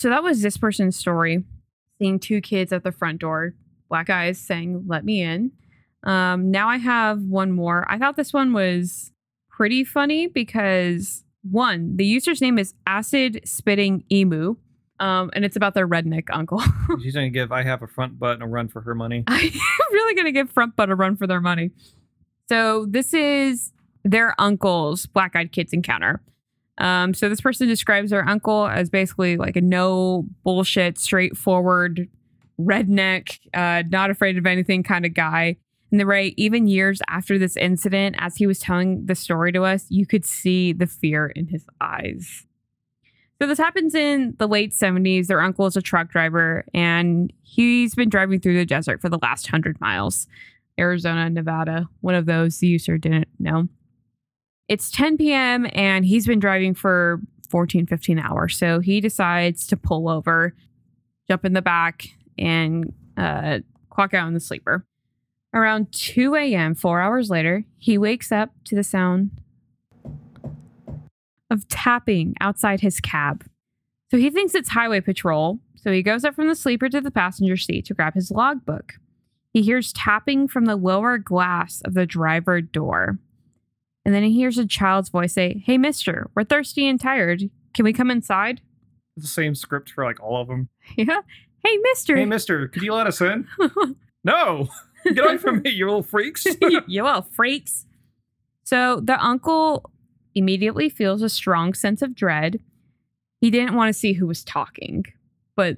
[0.00, 1.44] So that was this person's story.
[1.98, 3.54] Seeing two kids at the front door,
[3.92, 5.52] black eyes saying, let me in.
[6.02, 7.84] Um, now I have one more.
[7.90, 9.12] I thought this one was
[9.50, 14.56] pretty funny because one, the user's name is Acid Spitting Emu.
[14.98, 16.62] Um, and it's about their redneck uncle.
[17.02, 19.24] She's gonna give I have a front butt and a run for her money.
[19.28, 19.50] I'm
[19.92, 21.70] really going to give Front Butt a run for their money.
[22.48, 23.72] So, this is
[24.04, 26.22] their uncle's black eyed kids encounter.
[26.78, 32.08] Um, so, this person describes their uncle as basically like a no bullshit, straightforward,
[32.60, 35.56] redneck, uh, not afraid of anything kind of guy.
[35.90, 39.62] And the write, even years after this incident, as he was telling the story to
[39.62, 42.46] us, you could see the fear in his eyes.
[43.40, 45.26] So this happens in the late 70s.
[45.26, 49.18] Their uncle is a truck driver and he's been driving through the desert for the
[49.20, 50.28] last 100 miles.
[50.78, 53.68] Arizona, Nevada, one of those the user didn't know.
[54.68, 55.66] It's 10 p.m.
[55.72, 58.56] and he's been driving for 14, 15 hours.
[58.56, 60.54] So he decides to pull over,
[61.28, 62.06] jump in the back,
[62.38, 63.60] and uh,
[63.90, 64.84] clock out in the sleeper.
[65.54, 69.30] Around 2 a.m., four hours later, he wakes up to the sound
[71.50, 73.44] of tapping outside his cab.
[74.10, 75.58] So he thinks it's highway patrol.
[75.76, 78.94] So he goes up from the sleeper to the passenger seat to grab his logbook.
[79.52, 83.18] He hears tapping from the lower glass of the driver door.
[84.04, 87.50] And then he hears a child's voice say, Hey, mister, we're thirsty and tired.
[87.74, 88.62] Can we come inside?
[89.16, 90.68] The same script for like all of them.
[90.96, 91.20] Yeah.
[91.64, 92.16] Hey, mister.
[92.16, 93.46] Hey, mister, could you let us in?
[94.24, 94.68] no.
[95.04, 96.46] Get away from me, you little freaks.
[96.86, 97.86] you all freaks.
[98.64, 99.90] So the uncle
[100.34, 102.60] immediately feels a strong sense of dread.
[103.40, 105.04] He didn't want to see who was talking,
[105.56, 105.76] but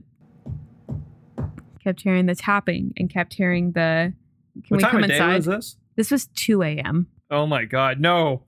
[1.83, 4.13] kept hearing the tapping and kept hearing the
[4.55, 5.37] can what we time come of day inside?
[5.37, 5.77] was this?
[5.97, 7.07] This was 2 a.m.
[7.31, 8.43] Oh my god, no.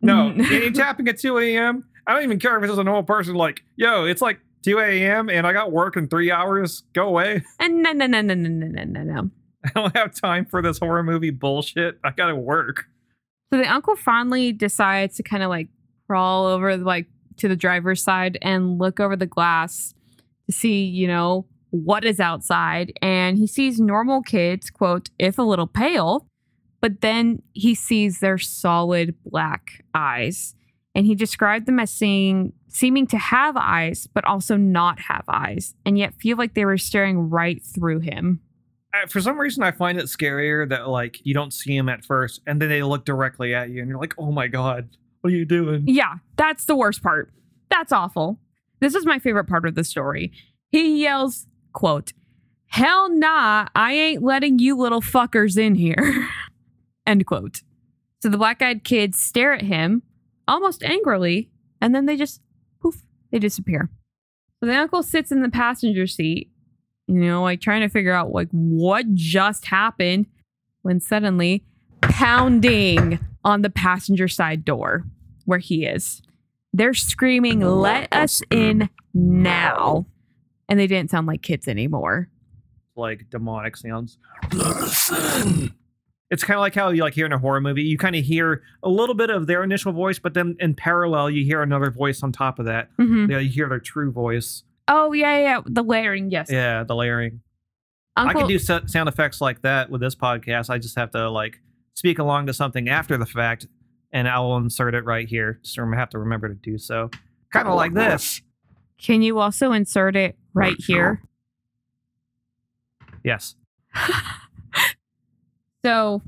[0.00, 0.30] No.
[0.38, 1.84] Any tapping at 2 a.m.?
[2.06, 5.28] I don't even care if it's a normal person like, yo, it's like 2 a.m.
[5.28, 6.82] and I got work in three hours.
[6.92, 7.42] Go away.
[7.60, 9.30] And no, no, no, no, no, no, no, no.
[9.64, 11.98] I don't have time for this horror movie bullshit.
[12.04, 12.86] I gotta work.
[13.52, 15.68] So the uncle finally decides to kind of like
[16.06, 17.06] crawl over like
[17.36, 19.94] to the driver's side and look over the glass
[20.46, 22.92] to see, you know, what is outside.
[23.00, 26.26] And he sees normal kids, quote, if a little pale,
[26.80, 30.54] but then he sees their solid black eyes.
[30.94, 35.74] And he described them as seeing seeming to have eyes, but also not have eyes,
[35.86, 38.40] and yet feel like they were staring right through him.
[39.08, 42.40] For some reason, I find it scarier that like you don't see them at first,
[42.46, 44.88] and then they look directly at you, and you're like, "Oh my god,
[45.20, 47.32] what are you doing?" Yeah, that's the worst part.
[47.70, 48.38] That's awful.
[48.80, 50.32] This is my favorite part of the story.
[50.70, 52.12] He yells, quote,
[52.66, 56.28] Hell nah, I ain't letting you little fuckers in here.
[57.06, 57.62] End quote.
[58.20, 60.02] So the black eyed kids stare at him
[60.48, 61.50] almost angrily,
[61.80, 62.40] and then they just
[63.32, 63.90] they disappear.
[64.60, 66.50] So the uncle sits in the passenger seat,
[67.08, 70.26] you know, like trying to figure out like what just happened
[70.82, 71.64] when suddenly
[72.02, 75.04] pounding on the passenger side door
[75.46, 76.22] where he is.
[76.72, 80.06] They're screaming, Let us in now.
[80.68, 82.28] and they didn't sound like kids anymore.
[82.94, 84.18] like demonic sounds.
[84.52, 85.74] Listen.
[86.32, 87.82] It's kind of like how you like hear in a horror movie.
[87.82, 91.28] You kind of hear a little bit of their initial voice, but then in parallel,
[91.28, 92.88] you hear another voice on top of that.
[92.96, 93.30] Mhm.
[93.30, 94.64] Yeah, you hear their true voice.
[94.88, 96.30] Oh yeah, yeah, the layering.
[96.30, 96.50] Yes.
[96.50, 97.42] Yeah, the layering.
[98.16, 100.70] I can do so- sound effects like that with this podcast.
[100.70, 101.60] I just have to like
[101.94, 103.66] speak along to something after the fact,
[104.10, 105.60] and I'll insert it right here.
[105.62, 107.10] Just rem- have to remember to do so.
[107.52, 108.40] Kind of like this.
[108.98, 111.22] Can you also insert it right here?
[113.22, 113.54] Yes.
[115.84, 116.22] So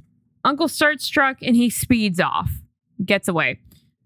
[0.44, 2.50] Uncle starts truck and he speeds off,
[3.04, 3.60] gets away.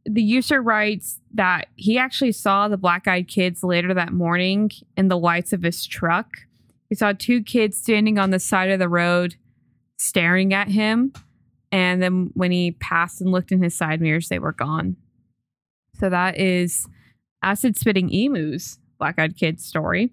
[0.04, 5.08] The user writes that he actually saw the black eyed kids later that morning in
[5.08, 6.28] the lights of his truck.
[6.88, 9.34] He saw two kids standing on the side of the road
[9.98, 11.12] staring at him.
[11.70, 14.96] And then when he passed and looked in his side mirrors, they were gone.
[15.98, 16.86] So that is
[17.42, 20.12] acid spitting emus, black eyed kids story.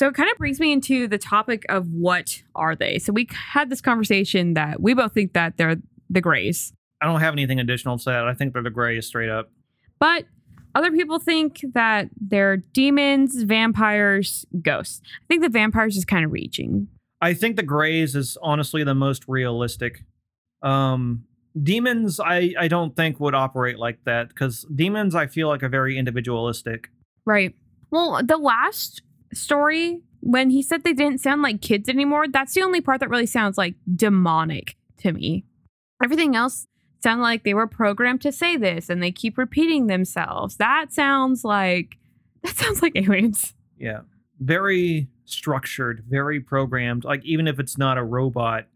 [0.00, 2.98] So it kind of brings me into the topic of what are they?
[2.98, 5.76] So we had this conversation that we both think that they're
[6.08, 6.72] the Greys,
[7.02, 8.26] I don't have anything additional to that.
[8.26, 9.50] I think they're the greys straight up.
[9.98, 10.24] but
[10.74, 15.02] other people think that they're demons, vampires, ghosts.
[15.04, 16.88] I think the vampires is kind of reaching.
[17.20, 20.04] I think the Greys is honestly the most realistic.
[20.62, 21.24] Um,
[21.60, 25.68] demons, I I don't think would operate like that because demons, I feel like are
[25.68, 26.88] very individualistic.
[27.26, 27.54] Right.
[27.90, 29.02] Well, the last
[29.32, 33.10] story, when he said they didn't sound like kids anymore, that's the only part that
[33.10, 35.44] really sounds like demonic to me.
[36.02, 36.66] Everything else
[37.02, 40.56] sounded like they were programmed to say this and they keep repeating themselves.
[40.56, 41.96] That sounds like
[42.42, 43.54] that sounds like aliens.
[43.78, 44.00] Yeah,
[44.38, 47.04] very structured, very programmed.
[47.04, 48.66] Like even if it's not a robot,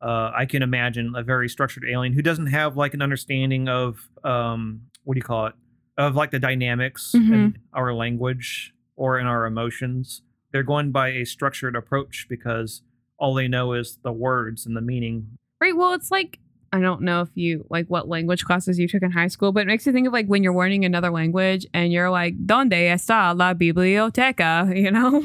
[0.00, 4.08] uh, I can imagine a very structured alien who doesn't have like an understanding of
[4.24, 5.54] um, what do you call it?
[5.96, 10.22] Of like the dynamics in our language or in our emotions.
[10.52, 12.82] They're going by a structured approach because
[13.18, 15.38] all they know is the words and the meaning.
[15.60, 15.76] Right.
[15.76, 16.40] Well, it's like
[16.72, 19.60] I don't know if you like what language classes you took in high school, but
[19.60, 22.90] it makes you think of like when you're learning another language and you're like, ¿Dónde
[22.92, 24.70] está la biblioteca?
[24.76, 25.24] You know?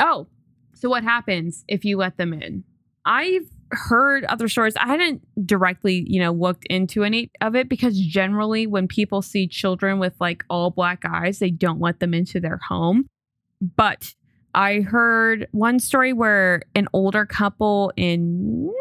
[0.00, 0.26] Oh,
[0.74, 2.64] so what happens if you let them in?
[3.04, 4.76] I've heard other stories.
[4.76, 9.46] I hadn't directly, you know, looked into any of it because generally when people see
[9.46, 13.06] children with like all black eyes, they don't let them into their home.
[13.60, 14.14] But
[14.54, 18.72] I heard one story where an older couple in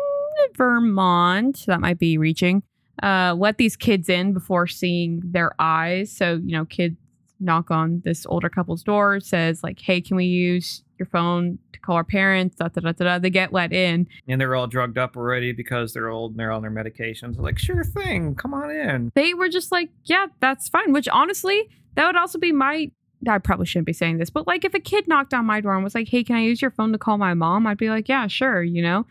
[0.56, 2.64] Vermont, that might be reaching,
[3.04, 6.12] uh, let these kids in before seeing their eyes.
[6.12, 6.96] So, you know, kids
[7.40, 11.80] knock on this older couple's door, says, like, hey, can we use your phone to
[11.80, 12.56] call our parents?
[12.56, 13.20] Da, da, da, da.
[13.20, 14.08] They get let in.
[14.28, 17.36] And they're all drugged up already because they're old and they're on their medications.
[17.36, 19.12] They're like, sure thing, come on in.
[19.16, 20.93] They were just like, yeah, that's fine.
[20.93, 22.91] Which honestly, that would also be my.
[23.28, 25.74] I probably shouldn't be saying this, but like if a kid knocked on my door
[25.74, 27.66] and was like, hey, can I use your phone to call my mom?
[27.66, 29.08] I'd be like, yeah, sure, you know?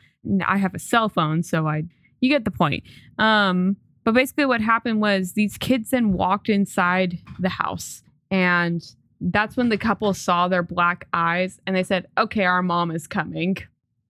[0.46, 1.82] I have a cell phone, so I
[2.20, 2.84] you get the point.
[3.18, 8.82] Um, but basically what happened was these kids then walked inside the house and
[9.20, 13.06] that's when the couple saw their black eyes and they said, "Okay, our mom is
[13.06, 13.56] coming."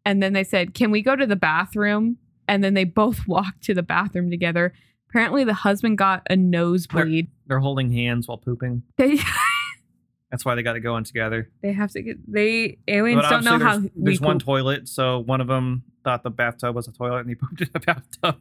[0.04, 3.62] And then they said, "Can we go to the bathroom?" And then they both walked
[3.64, 4.72] to the bathroom together.
[5.10, 7.28] Apparently the husband got a nosebleed.
[7.46, 8.82] They're holding hands while pooping.
[8.96, 9.18] They
[10.30, 11.48] That's why they got to go in together.
[11.62, 14.44] they have to get they aliens But don't know how there's, we there's one poop.
[14.46, 17.68] toilet, so one of them thought the bathtub was a toilet and he pooped in
[17.72, 18.36] the bathtub.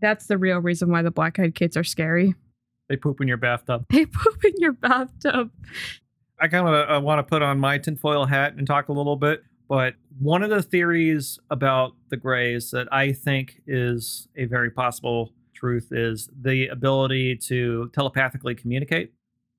[0.00, 2.34] That's the real reason why the black-eyed kids are scary.
[2.88, 3.86] They poop in your bathtub.
[3.90, 5.50] They poop in your bathtub.
[6.38, 9.16] I kind of uh, want to put on my tinfoil hat and talk a little
[9.16, 9.42] bit.
[9.68, 15.32] But one of the theories about the Greys that I think is a very possible
[15.54, 19.12] truth is the ability to telepathically communicate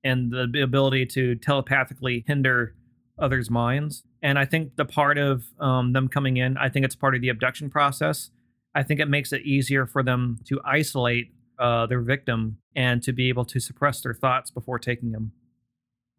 [0.04, 2.74] and the ability to telepathically hinder
[3.18, 4.04] others' minds.
[4.22, 7.20] And I think the part of um, them coming in, I think it's part of
[7.20, 8.30] the abduction process.
[8.74, 13.12] I think it makes it easier for them to isolate uh, their victim and to
[13.12, 15.32] be able to suppress their thoughts before taking them.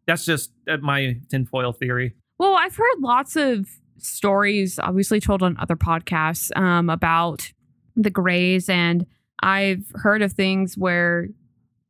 [0.06, 2.14] That's just uh, my tinfoil theory.
[2.38, 3.66] Well, I've heard lots of
[3.98, 7.52] stories, obviously told on other podcasts, um, about
[7.96, 9.06] the Greys, and
[9.42, 11.28] I've heard of things where.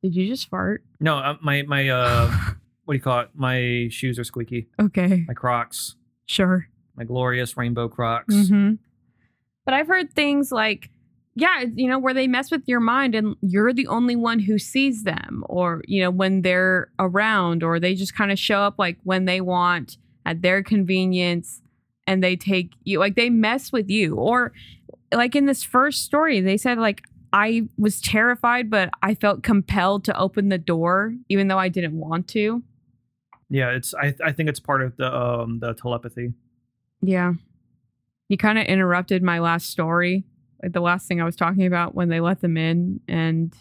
[0.03, 0.82] Did you just fart?
[0.98, 2.28] No, uh, my my uh,
[2.86, 3.28] what do you call it?
[3.34, 4.66] My shoes are squeaky.
[4.80, 6.68] Okay, My Crocs, sure.
[6.96, 8.48] my glorious rainbow Crocs.
[8.48, 8.72] hmm
[9.66, 10.88] But I've heard things like,
[11.35, 14.59] yeah, you know, where they mess with your mind and you're the only one who
[14.59, 18.74] sees them, or, you know, when they're around, or they just kind of show up
[18.78, 21.62] like when they want at their convenience
[22.07, 24.16] and they take you, like they mess with you.
[24.16, 24.53] Or,
[25.12, 27.03] like in this first story, they said, like,
[27.33, 31.95] I was terrified, but I felt compelled to open the door, even though I didn't
[31.95, 32.62] want to.
[33.49, 36.33] Yeah, it's I I think it's part of the um the telepathy.
[37.03, 37.35] Yeah.
[38.28, 40.24] You kind of interrupted my last story,
[40.62, 43.54] like the last thing I was talking about when they let them in and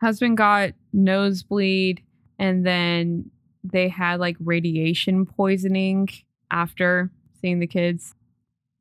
[0.00, 2.02] husband got nosebleed
[2.38, 3.30] and then
[3.62, 6.08] they had like radiation poisoning
[6.50, 7.10] after
[7.40, 8.14] seeing the kids.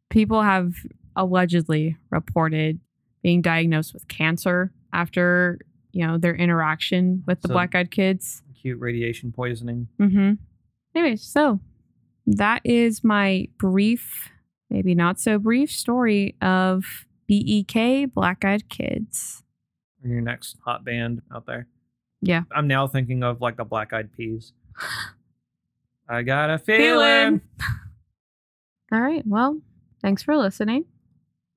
[0.09, 0.73] People have
[1.15, 2.79] allegedly reported
[3.21, 5.59] being diagnosed with cancer after,
[5.91, 8.41] you know, their interaction with the So- black-eyed kids.
[8.51, 9.87] Acute radiation poisoning.
[9.99, 10.33] Mm-hmm.
[10.95, 11.59] Anyway, so
[12.25, 14.29] that is my brief,
[14.73, 19.43] maybe not so brief story of BEK Black Eyed Kids.
[20.03, 21.67] Your next hot band out there.
[22.21, 22.41] Yeah.
[22.53, 24.51] I'm now thinking of like the Black Eyed Peas.
[26.09, 26.81] I got a Feeling.
[27.39, 27.41] feeling.
[28.91, 29.23] All right.
[29.25, 29.61] Well,
[30.01, 30.85] thanks for listening.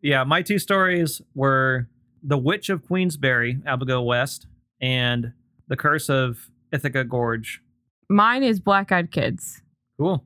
[0.03, 1.89] Yeah, my two stories were
[2.23, 4.47] The Witch of Queensbury, Abigail West,
[4.81, 5.33] and
[5.69, 7.62] The Curse of Ithaca Gorge.
[8.09, 9.62] Mine is Black Eyed Kids.
[9.99, 10.25] Cool.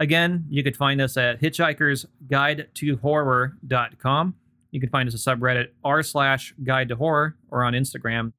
[0.00, 4.34] Again, you could find us at hitchhikersguidetohorror.com.
[4.70, 8.32] You can find us a subreddit r slash guide to horror or on Instagram.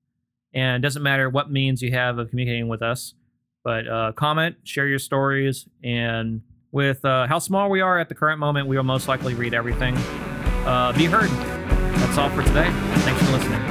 [0.54, 3.14] And it doesn't matter what means you have of communicating with us,
[3.64, 6.42] but uh, comment, share your stories, and
[6.72, 9.54] with uh, how small we are at the current moment, we will most likely read
[9.54, 9.96] everything.
[10.66, 11.30] Uh, be heard.
[12.00, 12.70] That's all for today.
[13.02, 13.71] Thanks for listening.